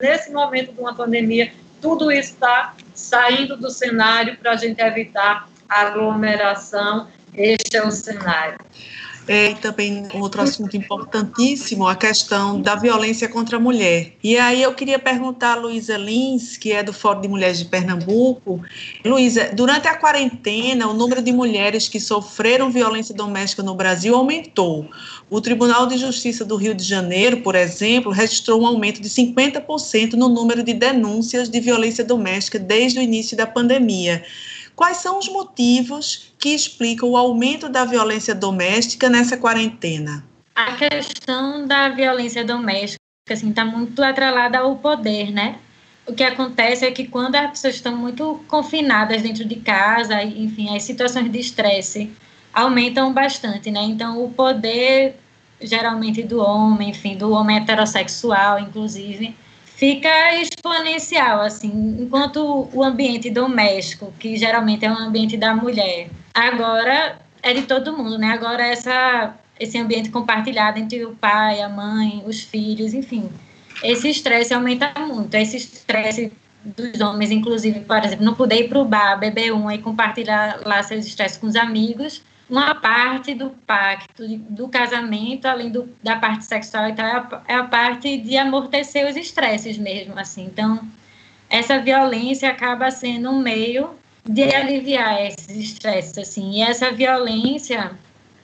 [0.00, 7.08] Nesse momento de uma pandemia, tudo está saindo do cenário para a gente evitar aglomeração.
[7.34, 8.58] Este é o cenário.
[9.28, 14.12] É, e também outro assunto importantíssimo, a questão da violência contra a mulher.
[14.22, 17.64] E aí eu queria perguntar a Luísa Lins, que é do Fórum de Mulheres de
[17.64, 18.62] Pernambuco.
[19.04, 24.88] Luísa, durante a quarentena, o número de mulheres que sofreram violência doméstica no Brasil aumentou.
[25.28, 30.12] O Tribunal de Justiça do Rio de Janeiro, por exemplo, registrou um aumento de 50%
[30.12, 34.22] no número de denúncias de violência doméstica desde o início da pandemia.
[34.76, 40.22] Quais são os motivos que explicam o aumento da violência doméstica nessa quarentena?
[40.54, 45.58] A questão da violência doméstica assim está muito atrelada ao poder, né?
[46.06, 50.76] O que acontece é que quando as pessoas estão muito confinadas dentro de casa, enfim,
[50.76, 52.12] as situações de estresse
[52.52, 53.82] aumentam bastante, né?
[53.82, 55.16] Então, o poder
[55.60, 59.34] geralmente do homem, enfim, do homem heterossexual, inclusive,
[59.76, 67.18] fica exponencial, assim, enquanto o ambiente doméstico, que geralmente é um ambiente da mulher, agora
[67.42, 68.30] é de todo mundo, né?
[68.30, 73.30] Agora essa esse ambiente compartilhado entre o pai, a mãe, os filhos, enfim,
[73.82, 75.34] esse estresse aumenta muito.
[75.34, 76.30] Esse estresse
[76.62, 80.60] dos homens, inclusive, por exemplo, não poder ir para o bar, beber um e compartilhar
[80.66, 86.16] lá seus estresses com os amigos, uma parte do pacto do casamento, além do, da
[86.16, 90.44] parte sexual, então é a, é a parte de amortecer os estresses mesmo, assim.
[90.44, 90.80] Então,
[91.50, 93.90] essa violência acaba sendo um meio
[94.24, 96.52] de aliviar esses estresses, assim.
[96.52, 97.92] E essa violência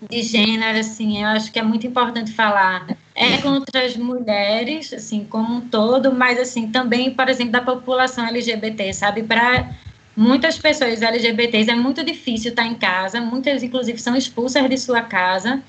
[0.09, 2.87] de gênero, assim, eu acho que é muito importante falar.
[3.15, 8.27] É contra as mulheres, assim, como um todo, mas, assim, também, por exemplo, da população
[8.27, 9.23] LGBT, sabe?
[9.23, 9.71] Para
[10.17, 15.03] muitas pessoas LGBTs é muito difícil estar em casa, muitas inclusive são expulsas de sua
[15.03, 15.63] casa.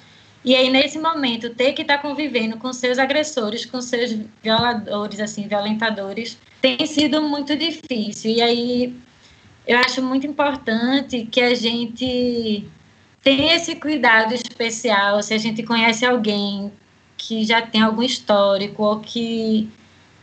[0.46, 5.48] E aí nesse momento ter que estar convivendo com seus agressores, com seus violadores, assim,
[5.48, 8.32] violentadores, tem sido muito difícil.
[8.32, 8.96] E aí
[9.66, 12.66] eu acho muito importante que a gente
[13.24, 16.72] tenha esse cuidado especial se a gente conhece alguém
[17.18, 19.70] que já tem algum histórico ou que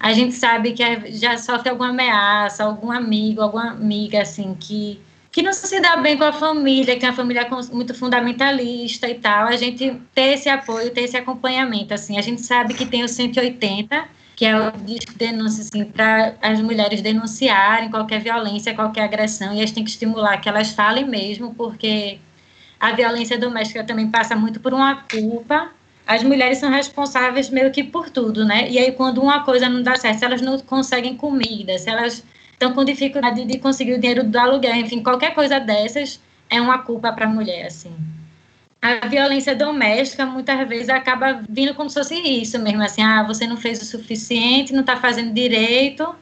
[0.01, 0.83] a gente sabe que
[1.13, 4.99] já sofre alguma ameaça, algum amigo, alguma amiga, assim, que,
[5.31, 9.17] que não se dá bem com a família, que é uma família muito fundamentalista e
[9.17, 13.05] tal, a gente ter esse apoio, ter esse acompanhamento, assim, a gente sabe que tem
[13.05, 18.75] o 180, que é o disco de denúncia, assim, para as mulheres denunciarem qualquer violência,
[18.75, 22.19] qualquer agressão, e a gente tem que estimular que elas falem mesmo, porque
[22.81, 25.71] a violência doméstica também passa muito por uma culpa,
[26.11, 28.69] as mulheres são responsáveis meio que por tudo, né?
[28.69, 32.25] E aí, quando uma coisa não dá certo, se elas não conseguem comida, se elas
[32.53, 36.21] estão com dificuldade de conseguir o dinheiro do aluguel, enfim, qualquer coisa dessas
[36.51, 37.95] é uma culpa para a mulher, assim.
[38.83, 43.47] a violência doméstica muitas vezes acaba vindo como se fosse isso mesmo, assim, ah, você
[43.47, 46.13] não fez o suficiente, não está fazendo direito,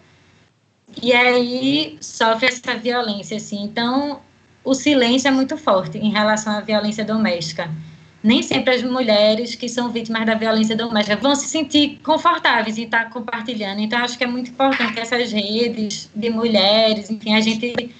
[1.02, 3.62] e aí sofre essa violência, assim.
[3.64, 4.20] Então,
[4.64, 7.70] o silêncio é muito forte em relação à violência doméstica.
[8.28, 12.82] Nem sempre as mulheres que são vítimas da violência doméstica vão se sentir confortáveis em
[12.82, 13.80] estar compartilhando.
[13.80, 17.90] Então, acho que é muito importante essas redes de mulheres, enfim, a gente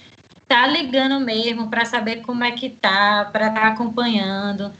[0.47, 4.71] tá ligando mesmo para saber como é que tá, para estar tá acompanhando.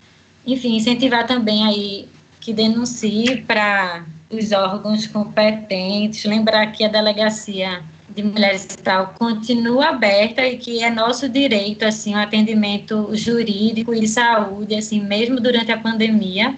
[0.45, 2.07] Enfim, incentivar também aí
[2.39, 9.89] que denuncie para os órgãos competentes, lembrar que a delegacia de mulheres e tal continua
[9.89, 15.01] aberta e que é nosso direito assim o um atendimento jurídico e de saúde assim
[15.01, 16.55] mesmo durante a pandemia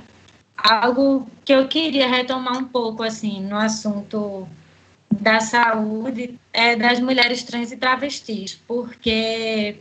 [0.58, 4.48] algo que eu queria retomar um pouco assim no assunto
[5.12, 9.78] da saúde é das mulheres trans e travestis porque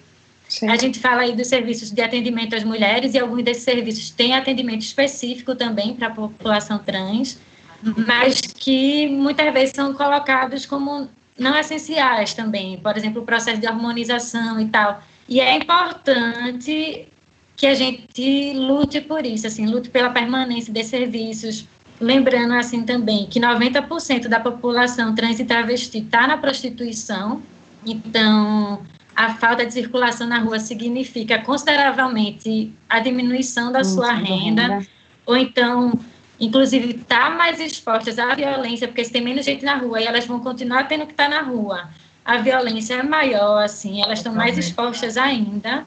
[0.50, 0.68] Sim.
[0.68, 4.35] A gente fala aí dos serviços de atendimento às mulheres e alguns desses serviços têm
[4.35, 7.38] atendimento específico também para a população trans,
[7.80, 11.09] mas que muitas vezes são colocados como
[11.40, 15.03] não essenciais também, por exemplo, o processo de harmonização e tal.
[15.29, 17.09] E é importante
[17.57, 21.66] que a gente lute por isso, assim, lute pela permanência desses serviços,
[22.00, 27.42] lembrando assim também que 90% da população trans e travesti está na prostituição,
[27.85, 28.83] então
[29.14, 34.87] a falta de circulação na rua significa consideravelmente a diminuição da sua renda, renda,
[35.26, 35.92] ou então
[36.40, 40.07] inclusive estar tá mais expostas à violência, porque se tem menos gente na rua e
[40.07, 41.90] elas vão continuar tendo que estar tá na rua,
[42.24, 45.87] a violência é maior, assim, elas estão mais expostas ainda.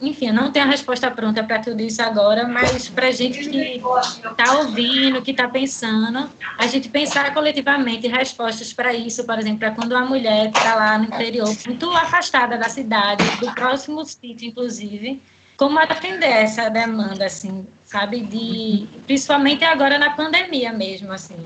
[0.00, 3.38] Enfim, eu não tenho a resposta pronta para tudo isso agora, mas para a gente
[3.50, 9.58] que está ouvindo, que está pensando, a gente pensar coletivamente respostas para isso, por exemplo,
[9.58, 14.48] para quando uma mulher está lá no interior, muito afastada da cidade, do próximo sítio,
[14.48, 15.20] inclusive,
[15.58, 18.20] como atender essa demanda, assim, sabe?
[18.20, 21.44] De, principalmente agora na pandemia mesmo, assim,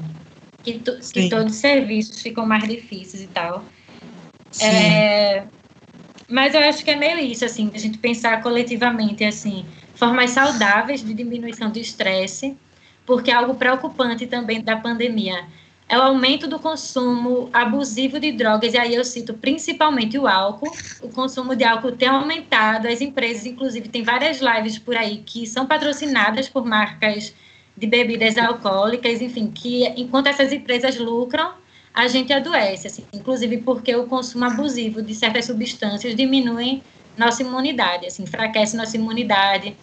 [0.62, 3.64] que, to, que todos os serviços ficam mais difíceis e tal.
[4.60, 5.44] É,
[6.28, 11.02] mas eu acho que é meio isso, assim, a gente pensar coletivamente, assim, formas saudáveis
[11.02, 12.54] de diminuição do estresse,
[13.06, 15.46] porque é algo preocupante também da pandemia
[15.88, 20.72] é o aumento do consumo abusivo de drogas, e aí eu cito principalmente o álcool.
[21.02, 25.46] O consumo de álcool tem aumentado, as empresas, inclusive, tem várias lives por aí que
[25.46, 27.34] são patrocinadas por marcas
[27.76, 31.52] de bebidas alcoólicas, enfim, que enquanto essas empresas lucram,
[31.92, 36.82] a gente adoece, assim, inclusive porque o consumo abusivo de certas substâncias diminui
[37.16, 39.76] nossa imunidade, assim, enfraquece nossa imunidade,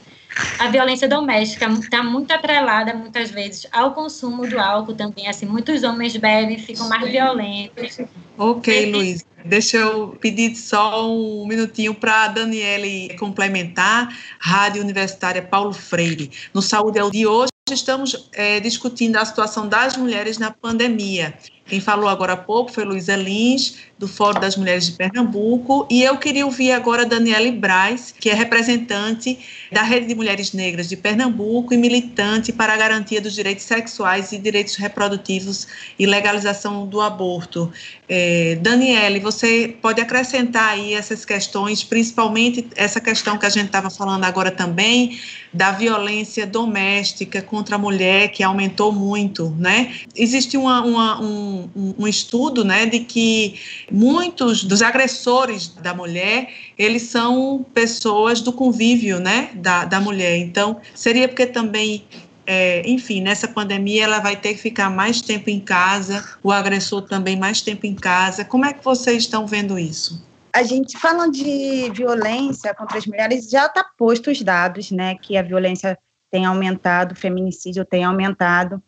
[0.59, 5.27] a violência doméstica está muito atrelada, muitas vezes, ao consumo do álcool também.
[5.27, 7.99] Assim, muitos homens bebem, ficam mais violentos.
[8.37, 9.25] Ok, e, Luiz.
[9.43, 14.15] Deixa eu pedir só um minutinho para a Daniele complementar.
[14.39, 16.31] Rádio Universitária Paulo Freire.
[16.53, 21.33] No Saúde é o de hoje estamos é, discutindo a situação das mulheres na pandemia.
[21.71, 26.03] Quem falou agora há pouco foi Luísa Lins, do Fórum das Mulheres de Pernambuco, e
[26.03, 29.39] eu queria ouvir agora a Daniele Braz, que é representante
[29.71, 34.33] da Rede de Mulheres Negras de Pernambuco e militante para a garantia dos direitos sexuais
[34.33, 35.65] e direitos reprodutivos
[35.97, 37.71] e legalização do aborto.
[38.09, 43.89] É, Daniele, você pode acrescentar aí essas questões, principalmente essa questão que a gente estava
[43.89, 45.17] falando agora também,
[45.53, 49.93] da violência doméstica contra a mulher, que aumentou muito, né?
[50.15, 53.59] Existe uma, uma, um, um estudo, né, de que
[53.91, 60.37] muitos dos agressores da mulher, eles são pessoas do convívio, né, da, da mulher.
[60.37, 62.03] Então, seria porque também
[62.45, 67.03] é, enfim, nessa pandemia ela vai ter que ficar mais tempo em casa, o agressor
[67.03, 68.43] também mais tempo em casa.
[68.43, 70.25] Como é que vocês estão vendo isso?
[70.53, 75.37] A gente falando de violência contra as mulheres, já está posto os dados, né, que
[75.37, 75.97] a violência
[76.29, 78.81] tem aumentado, o feminicídio tem aumentado,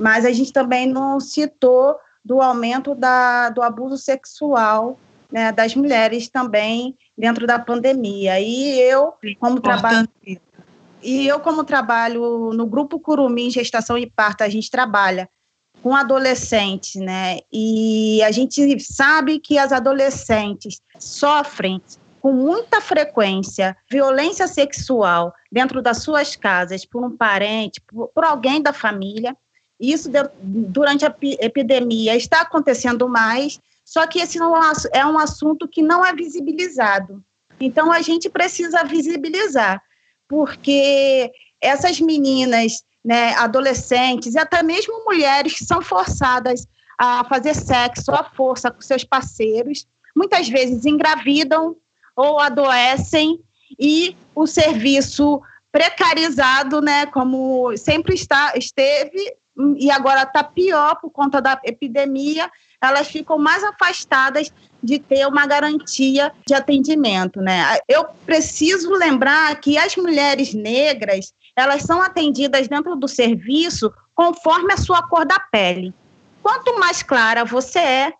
[0.00, 1.96] mas a gente também não citou
[2.26, 4.98] do aumento da, do abuso sexual
[5.30, 8.40] né, das mulheres também dentro da pandemia.
[8.40, 10.08] E eu, como trabalho.
[11.02, 15.28] E eu, como trabalho no Grupo Curumim Gestação e Parto, a gente trabalha
[15.82, 17.38] com adolescentes, né?
[17.52, 21.80] E a gente sabe que as adolescentes sofrem
[22.20, 28.60] com muita frequência violência sexual dentro das suas casas por um parente, por, por alguém
[28.60, 29.36] da família.
[29.78, 30.10] Isso
[30.40, 36.04] durante a epidemia está acontecendo mais, só que esse é, é um assunto que não
[36.04, 37.22] é visibilizado.
[37.60, 39.82] Então a gente precisa visibilizar,
[40.28, 46.66] porque essas meninas, né, adolescentes e até mesmo mulheres que são forçadas
[46.98, 51.76] a fazer sexo à força com seus parceiros, muitas vezes engravidam
[52.16, 53.38] ou adoecem
[53.78, 59.36] e o serviço precarizado, né, como sempre está, esteve
[59.78, 62.50] e agora está pior por conta da epidemia,
[62.82, 64.52] elas ficam mais afastadas
[64.82, 67.78] de ter uma garantia de atendimento, né?
[67.88, 74.76] Eu preciso lembrar que as mulheres negras, elas são atendidas dentro do serviço conforme a
[74.76, 75.92] sua cor da pele.
[76.42, 78.12] Quanto mais clara você é,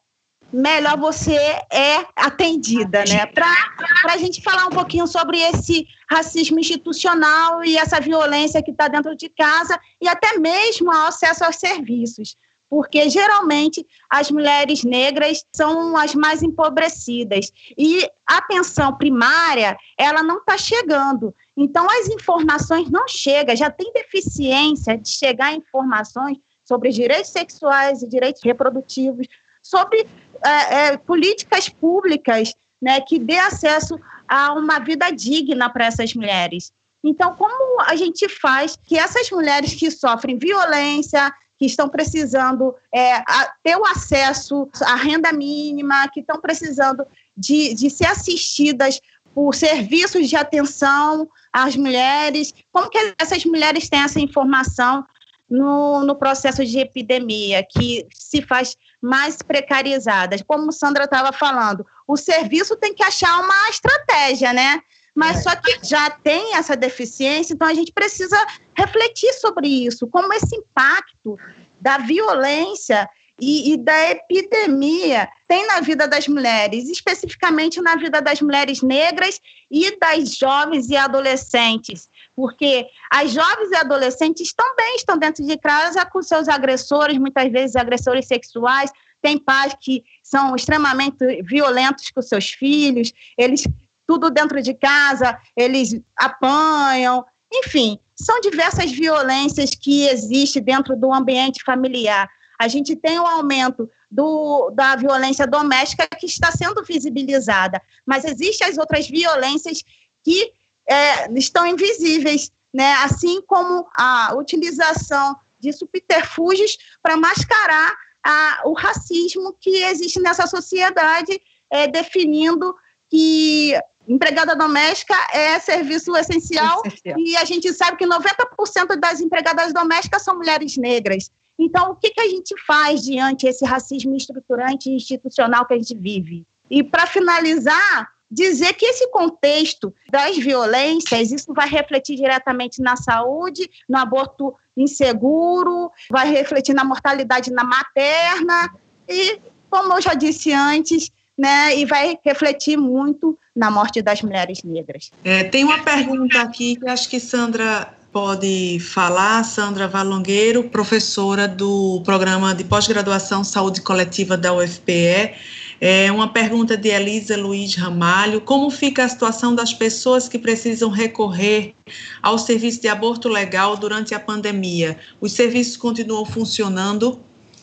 [0.52, 1.36] melhor você
[1.72, 3.26] é atendida, né?
[3.26, 8.88] Para a gente falar um pouquinho sobre esse racismo institucional e essa violência que está
[8.88, 12.36] dentro de casa e até mesmo o acesso aos serviços.
[12.68, 20.38] Porque geralmente as mulheres negras são as mais empobrecidas e a atenção primária ela não
[20.38, 21.32] está chegando.
[21.56, 28.08] Então as informações não chegam, já tem deficiência de chegar informações sobre direitos sexuais e
[28.08, 29.28] direitos reprodutivos,
[29.62, 30.06] sobre
[30.44, 36.72] é, é, políticas públicas né, que dê acesso a uma vida digna para essas mulheres.
[37.02, 43.22] Então, como a gente faz que essas mulheres que sofrem violência, que estão precisando é,
[43.62, 47.06] ter o acesso à renda mínima, que estão precisando
[47.36, 49.00] de, de ser assistidas
[49.34, 55.04] por serviços de atenção às mulheres, como que essas mulheres têm essa informação
[55.48, 60.42] no, no processo de epidemia, que se faz mais precarizadas.
[60.42, 64.80] Como Sandra estava falando, o serviço tem que achar uma estratégia, né?
[65.14, 65.42] Mas é.
[65.42, 68.36] só que já tem essa deficiência, então a gente precisa
[68.74, 71.38] refletir sobre isso, como esse impacto
[71.80, 73.08] da violência
[73.40, 79.40] e, e, da epidemia tem na vida das mulheres, especificamente na vida das mulheres negras
[79.70, 86.04] e das jovens e adolescentes, porque as jovens e adolescentes também estão dentro de casa
[86.04, 92.50] com seus agressores, muitas vezes agressores sexuais, tem pais que são extremamente violentos com seus
[92.50, 93.66] filhos, eles
[94.06, 101.64] tudo dentro de casa, eles apanham, enfim, são diversas violências que existem dentro do ambiente
[101.64, 102.28] familiar.
[102.58, 108.68] A gente tem um aumento do, da violência doméstica que está sendo visibilizada, mas existem
[108.68, 109.82] as outras violências
[110.24, 110.52] que
[110.88, 112.92] é, estão invisíveis, né?
[112.94, 121.40] assim como a utilização de subterfúgios para mascarar a, o racismo que existe nessa sociedade,
[121.70, 122.74] é, definindo
[123.08, 123.74] que
[124.08, 130.22] empregada doméstica é serviço essencial, essencial, e a gente sabe que 90% das empregadas domésticas
[130.22, 131.30] são mulheres negras.
[131.58, 135.76] Então, o que, que a gente faz diante desse racismo estruturante e institucional que a
[135.78, 136.46] gente vive?
[136.70, 143.68] E, para finalizar, dizer que esse contexto das violências, isso vai refletir diretamente na saúde,
[143.88, 148.74] no aborto inseguro, vai refletir na mortalidade na materna
[149.08, 149.38] e,
[149.70, 155.10] como eu já disse antes, né, e vai refletir muito na morte das mulheres negras.
[155.24, 162.00] É, tem uma pergunta aqui que acho que Sandra pode falar, Sandra Valongueiro, professora do
[162.02, 165.34] programa de pós-graduação Saúde Coletiva da UFPE.
[165.80, 170.88] É uma pergunta de Elisa Luiz Ramalho: como fica a situação das pessoas que precisam
[170.88, 171.74] recorrer
[172.22, 174.98] ao serviço de aborto legal durante a pandemia?
[175.20, 177.20] Os serviços continuam funcionando?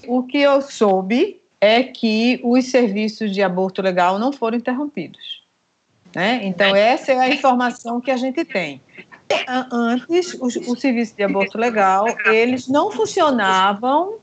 [0.07, 5.41] O que eu soube é que os serviços de aborto legal não foram interrompidos.
[6.13, 6.41] Né?
[6.43, 8.81] Então, essa é a informação que a gente tem.
[9.71, 14.19] Antes, o, o serviço de aborto legal, eles não funcionavam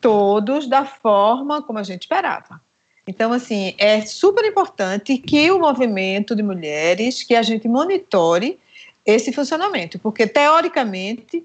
[0.00, 2.60] todos da forma como a gente esperava.
[3.08, 8.58] Então, assim, é super importante que o movimento de mulheres, que a gente monitore
[9.04, 11.42] esse funcionamento, porque, teoricamente,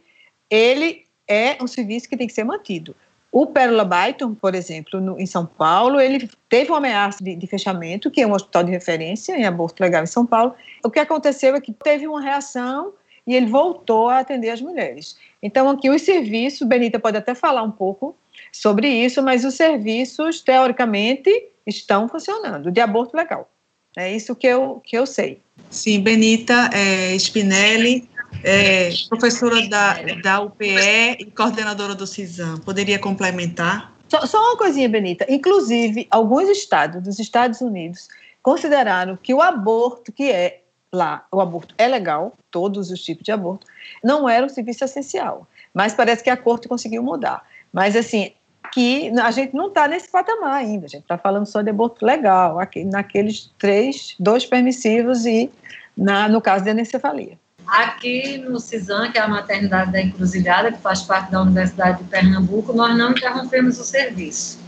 [0.49, 2.93] ele é um serviço que tem que ser mantido.
[3.31, 7.47] O Pérola Byton, por exemplo, no, em São Paulo, ele teve uma ameaça de, de,
[7.47, 10.53] fechamento, que é um hospital de referência em aborto legal em São Paulo.
[10.83, 12.91] O que aconteceu é que teve uma reação
[13.25, 15.17] e ele voltou a atender as mulheres.
[15.41, 18.13] Então, aqui os serviços, Benita pode até falar um pouco
[18.51, 23.49] sobre isso, mas os serviços, teoricamente, estão funcionando, de aborto legal.
[23.95, 25.41] É isso que eu, que eu sei.
[25.69, 28.09] Sim, Benita é, Spinelli,
[28.43, 32.57] é, professora da, da UPE e coordenadora do CISAM.
[32.59, 33.93] Poderia complementar?
[34.09, 35.25] Só, só uma coisinha, Benita.
[35.29, 38.07] Inclusive, alguns estados dos Estados Unidos
[38.41, 40.61] consideraram que o aborto, que é
[40.91, 43.65] lá, o aborto é legal, todos os tipos de aborto,
[44.03, 45.47] não era um serviço essencial.
[45.73, 47.43] Mas parece que a corte conseguiu mudar.
[47.71, 48.31] Mas, assim,
[48.73, 50.85] aqui a gente não está nesse patamar ainda.
[50.85, 55.49] A gente está falando só de aborto legal, aqui, naqueles três, dois permissivos e,
[55.95, 57.37] na, no caso de anencefalia.
[57.65, 62.09] Aqui no CISAM, que é a maternidade da Encruzilhada, que faz parte da Universidade de
[62.09, 64.59] Pernambuco, nós não interrompemos o serviço.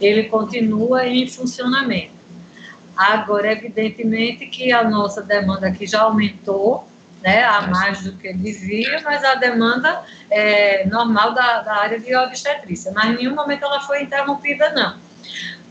[0.00, 2.12] Ele continua em funcionamento.
[2.96, 6.86] Agora, evidentemente que a nossa demanda aqui já aumentou,
[7.24, 12.14] né, a mais do que devia, mas a demanda é normal da, da área de
[12.14, 12.92] obstetrícia.
[12.92, 14.98] Mas em nenhum momento ela foi interrompida, não.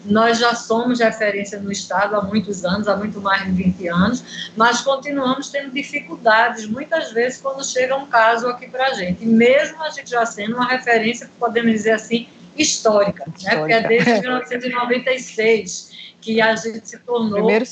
[0.03, 4.51] Nós já somos referência no Estado há muitos anos, há muito mais de 20 anos,
[4.57, 9.23] mas continuamos tendo dificuldades, muitas vezes, quando chega um caso aqui para a gente.
[9.23, 12.27] E mesmo a gente já sendo uma referência, podemos dizer assim,
[12.57, 13.51] histórica, histórica.
[13.51, 13.57] Né?
[13.57, 15.91] porque é desde 1996
[16.21, 17.65] que a gente se tornou Primeiro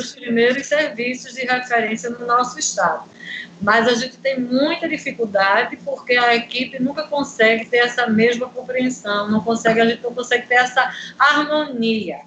[0.00, 3.04] os primeiros serviços de referência no nosso Estado
[3.60, 9.30] mas a gente tem muita dificuldade porque a equipe nunca consegue ter essa mesma compreensão,
[9.30, 12.20] não consegue, a gente não consegue ter essa harmonia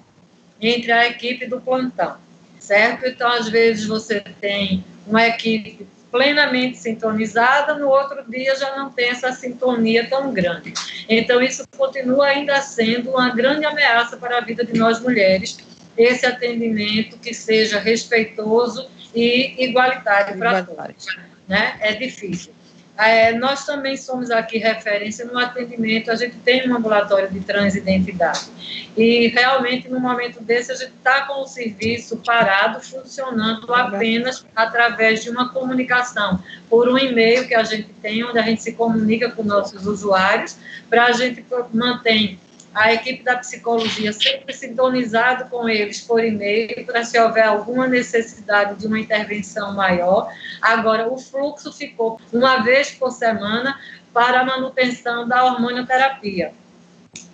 [0.60, 2.16] entre a equipe do plantão,
[2.58, 3.06] certo?
[3.06, 9.08] Então, às vezes, você tem uma equipe plenamente sintonizada, no outro dia já não tem
[9.08, 10.74] essa sintonia tão grande.
[11.08, 15.56] Então, isso continua ainda sendo uma grande ameaça para a vida de nós mulheres,
[15.96, 21.06] esse atendimento que seja respeitoso e igualitário para todos.
[21.48, 21.76] Né?
[21.80, 22.52] É difícil.
[22.96, 28.50] É, nós também somos aqui referência no atendimento, a gente tem um ambulatório de transidentidade.
[28.96, 35.22] E realmente, no momento desse, a gente está com o serviço parado, funcionando apenas através
[35.22, 39.30] de uma comunicação, por um e-mail que a gente tem, onde a gente se comunica
[39.30, 40.58] com nossos usuários,
[40.90, 42.38] para a gente manter
[42.74, 48.78] a equipe da psicologia sempre sintonizado com eles por e-mail para se houver alguma necessidade
[48.78, 50.32] de uma intervenção maior.
[50.60, 53.78] Agora, o fluxo ficou uma vez por semana
[54.12, 56.52] para a manutenção da hormonioterapia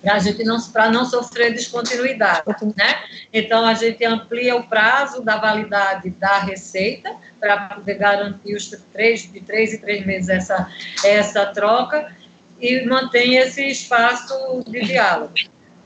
[0.03, 0.59] para a gente não
[0.93, 2.43] não sofrer descontinuidade,
[2.77, 3.01] né?
[3.33, 9.31] Então a gente amplia o prazo da validade da receita para poder garantir os três
[9.31, 10.69] de três e três meses essa
[11.05, 12.13] essa troca
[12.61, 15.35] e mantém esse espaço de diálogo.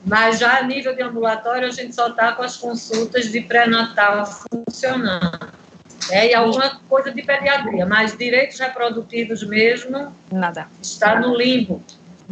[0.04, 4.26] Mas já a nível de ambulatório, a gente só está com as consultas de pré-natal
[4.26, 5.52] funcionando.
[6.10, 10.66] É, e alguma coisa de pediatria, mas direitos reprodutivos mesmo, nada.
[10.80, 11.80] Está no limbo.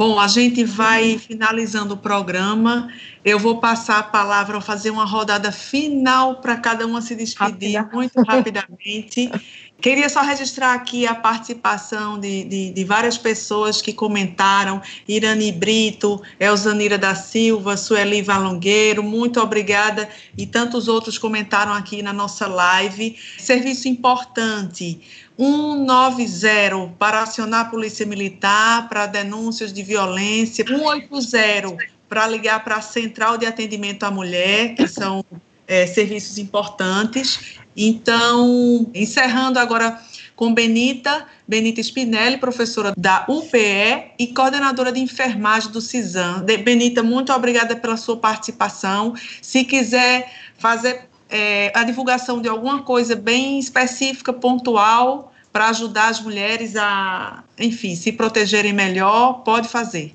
[0.00, 2.88] Bom, a gente vai finalizando o programa.
[3.22, 7.76] Eu vou passar a palavra, vou fazer uma rodada final para cada uma se despedir
[7.76, 7.94] Rápida.
[7.94, 9.30] muito rapidamente.
[9.78, 16.20] Queria só registrar aqui a participação de, de, de, várias pessoas que comentaram, Irani Brito,
[16.38, 23.16] Elzanira da Silva, Sueli Valongueiro, muito obrigada, e tantos outros comentaram aqui na nossa live.
[23.38, 25.00] Serviço importante,
[25.40, 31.76] 190 para acionar a Polícia Militar para denúncias de violência, 180
[32.06, 35.24] para ligar para a Central de Atendimento à Mulher, que são
[35.66, 37.56] é, serviços importantes.
[37.74, 39.98] Então, encerrando agora
[40.36, 46.44] com Benita, Benita Spinelli, professora da UPE e coordenadora de enfermagem do CISAM.
[46.64, 49.14] Benita, muito obrigada pela sua participação.
[49.40, 56.20] Se quiser fazer é, a divulgação de alguma coisa bem específica, pontual, para ajudar as
[56.20, 60.14] mulheres a, enfim, se protegerem melhor, pode fazer.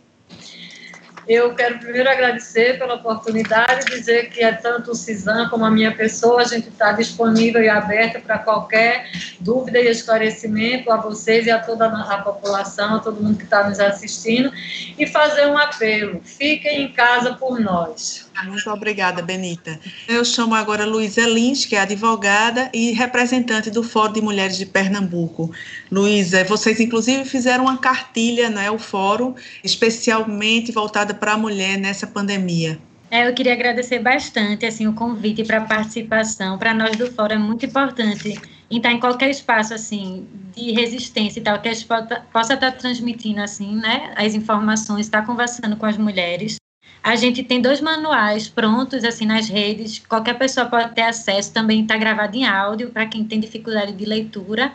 [1.28, 5.92] Eu quero primeiro agradecer pela oportunidade, dizer que é tanto o CISAM como a minha
[5.92, 9.10] pessoa, a gente está disponível e aberta para qualquer
[9.40, 13.68] dúvida e esclarecimento a vocês e a toda a população, a todo mundo que está
[13.68, 14.52] nos assistindo,
[14.98, 18.30] e fazer um apelo: fiquem em casa por nós.
[18.44, 19.80] Muito obrigada, Benita.
[20.08, 24.66] Eu chamo agora Luísa Lins, que é advogada e representante do Fórum de Mulheres de
[24.66, 25.52] Pernambuco.
[25.90, 32.06] Luísa, vocês inclusive fizeram uma cartilha, né, o fórum, especialmente voltada para a mulher nessa
[32.06, 32.80] pandemia.
[33.10, 36.58] É, eu queria agradecer bastante assim o convite para a participação.
[36.58, 38.40] Para nós do Fórum é muito importante
[38.70, 41.88] estar em qualquer espaço assim de resistência e tal que a gente
[42.34, 46.58] possa estar transmitindo assim, né, as informações, estar conversando com as mulheres.
[47.04, 51.84] A gente tem dois manuais prontos assim nas redes, qualquer pessoa pode ter acesso, também
[51.84, 54.74] está gravado em áudio para quem tem dificuldade de leitura.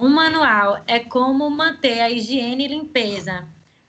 [0.00, 3.46] Um manual é como manter a higiene e limpeza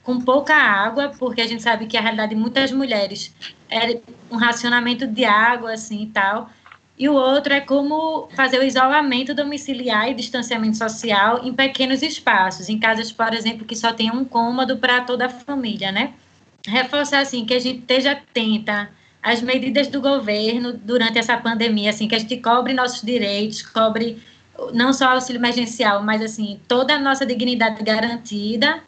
[0.10, 3.32] com pouca água, porque a gente sabe que a realidade de muitas mulheres
[3.70, 4.00] é
[4.32, 6.50] um racionamento de água assim e tal.
[6.98, 12.70] E o outro é como fazer o isolamento domiciliar e distanciamento social em pequenos espaços,
[12.70, 16.14] em casas, por exemplo, que só tem um cômodo para toda a família, né?
[16.68, 18.90] reforçar assim que a gente esteja atenta
[19.22, 24.18] às medidas do governo durante essa pandemia, assim que a gente cobre nossos direitos, cobre
[24.74, 28.82] não só auxílio emergencial, mas assim toda a nossa dignidade garantida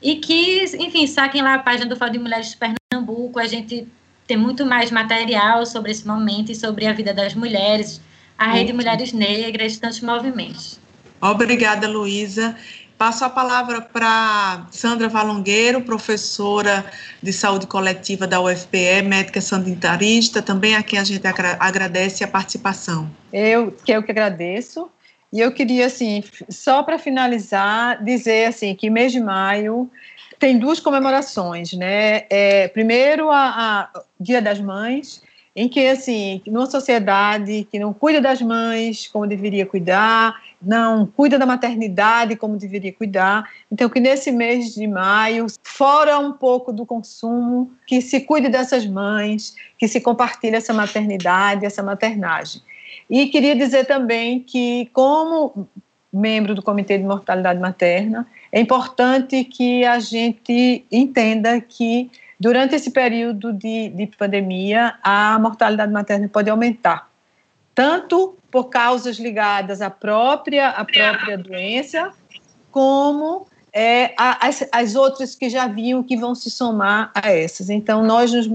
[0.00, 3.86] e que, enfim, saquem lá a página do Fórum de Mulheres de Pernambuco, a gente
[4.26, 8.00] tem muito mais material sobre esse momento e sobre a vida das mulheres,
[8.36, 10.78] a Rede Mulheres Negras, tantos movimentos.
[11.20, 12.56] Obrigada, Luísa.
[12.98, 16.84] Passo a palavra para Sandra Valongueiro, professora
[17.22, 21.22] de saúde coletiva da UFPE, médica sanitarista, também a quem a gente
[21.60, 23.10] agradece a participação.
[23.30, 24.90] Eu que eu que agradeço.
[25.32, 29.90] E eu queria, assim, só para finalizar, dizer assim que mês de maio
[30.38, 32.24] tem duas comemorações, né?
[32.30, 35.22] É, primeiro, a, a Dia das Mães,
[35.54, 41.38] em que, assim, numa sociedade que não cuida das mães como deveria cuidar, não cuida
[41.38, 46.84] da maternidade como deveria cuidar, então que nesse mês de maio, fora um pouco do
[46.84, 52.60] consumo, que se cuide dessas mães, que se compartilhe essa maternidade, essa maternagem.
[53.08, 55.68] E queria dizer também que, como
[56.12, 62.90] membro do Comitê de Mortalidade Materna, é importante que a gente entenda que durante esse
[62.90, 67.10] período de, de pandemia a mortalidade materna pode aumentar,
[67.74, 72.12] tanto por causas ligadas à própria, à própria doença,
[72.70, 77.68] como é, as, as, outras que já vinham que vão se somar a essas.
[77.68, 78.48] Então, nós nos,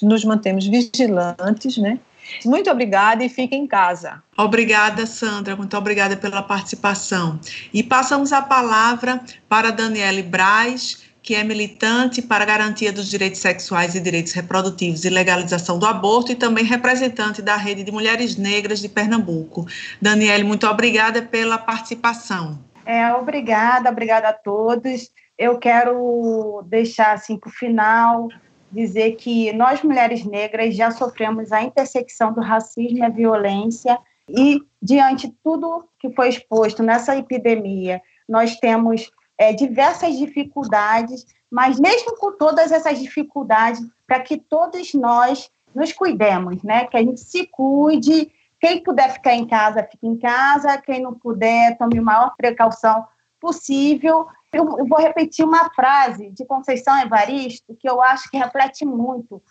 [0.00, 1.98] nos mantemos vigilantes, né?
[2.44, 4.22] Muito obrigada e fique em casa.
[4.36, 5.56] Obrigada, Sandra.
[5.56, 7.40] Muito obrigada pela participação.
[7.72, 13.40] E passamos a palavra para Daniele Braz, que é militante para a garantia dos direitos
[13.40, 18.36] sexuais e direitos reprodutivos e legalização do aborto e também representante da Rede de Mulheres
[18.36, 19.66] Negras de Pernambuco.
[20.00, 22.64] Daniele, muito obrigada pela participação.
[22.84, 25.10] É, obrigada, obrigada a todos.
[25.36, 28.28] Eu quero deixar assim para o final
[28.70, 33.98] dizer que nós, mulheres negras, já sofremos a intersecção do racismo e a violência,
[34.28, 41.78] e diante de tudo que foi exposto nessa epidemia, nós temos é, diversas dificuldades, mas
[41.78, 46.86] mesmo com todas essas dificuldades, para que todos nós nos cuidemos, né?
[46.86, 51.14] que a gente se cuide, quem puder ficar em casa, fique em casa, quem não
[51.14, 53.06] puder, tome a maior precaução
[53.40, 54.26] possível
[54.56, 59.42] eu, eu vou repetir uma frase de Conceição Evaristo que eu acho que reflete muito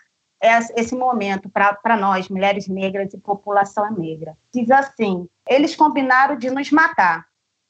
[0.75, 4.37] esse momento para nós, mulheres negras e população negra.
[4.53, 7.25] Diz assim: eles combinaram de nos matar,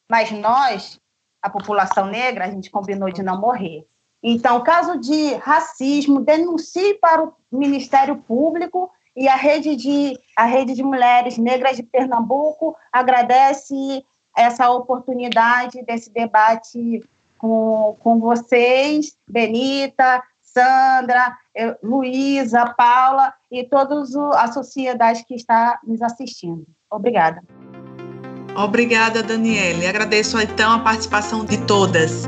[0.09, 0.99] mas nós,
[1.41, 3.86] a população negra, a gente combinou de não morrer.
[4.23, 10.73] Então, caso de racismo, denuncie para o Ministério Público e a rede de, a rede
[10.73, 14.03] de mulheres negras de Pernambuco agradece
[14.36, 17.01] essa oportunidade desse debate
[17.38, 21.38] com, com vocês, Benita, Sandra,
[21.83, 24.01] Luísa, Paula e toda
[24.36, 26.65] a sociedade que está nos assistindo.
[26.89, 27.41] Obrigada.
[28.55, 29.86] Obrigada, Daniele.
[29.86, 32.25] Agradeço então a participação de todas.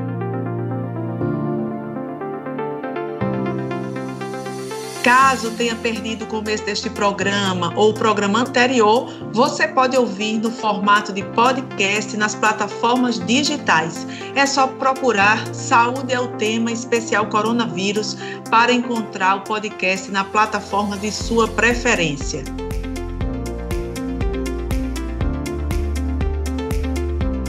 [5.08, 10.52] Caso tenha perdido o começo deste programa ou o programa anterior, você pode ouvir no
[10.52, 14.06] formato de podcast nas plataformas digitais.
[14.36, 18.18] É só procurar Saúde é o Tema Especial Coronavírus
[18.52, 22.44] para encontrar o podcast na plataforma de sua preferência.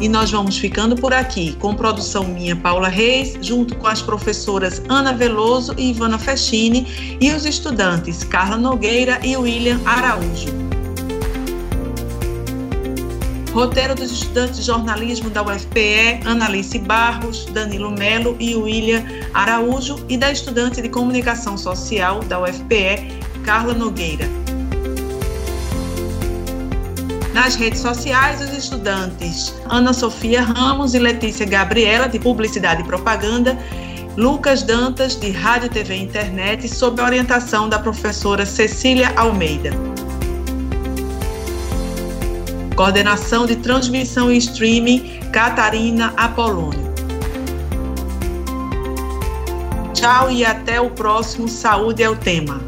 [0.01, 4.81] E nós vamos ficando por aqui, com produção minha, Paula Reis, junto com as professoras
[4.89, 10.69] Ana Veloso e Ivana Festini e os estudantes Carla Nogueira e William Araújo.
[13.53, 19.03] Roteiro dos estudantes de jornalismo da UFPE, Analice Barros, Danilo Melo e William
[19.35, 24.29] Araújo, e da estudante de comunicação social da UFPE, Carla Nogueira.
[27.39, 33.57] Nas redes sociais, os estudantes Ana Sofia Ramos e Letícia Gabriela, de Publicidade e Propaganda,
[34.17, 39.71] Lucas Dantas, de Rádio, TV e Internet, sob a orientação da professora Cecília Almeida.
[42.75, 46.93] Coordenação de transmissão e streaming, Catarina Apolônio.
[49.95, 52.68] Tchau e até o próximo Saúde é o Tema.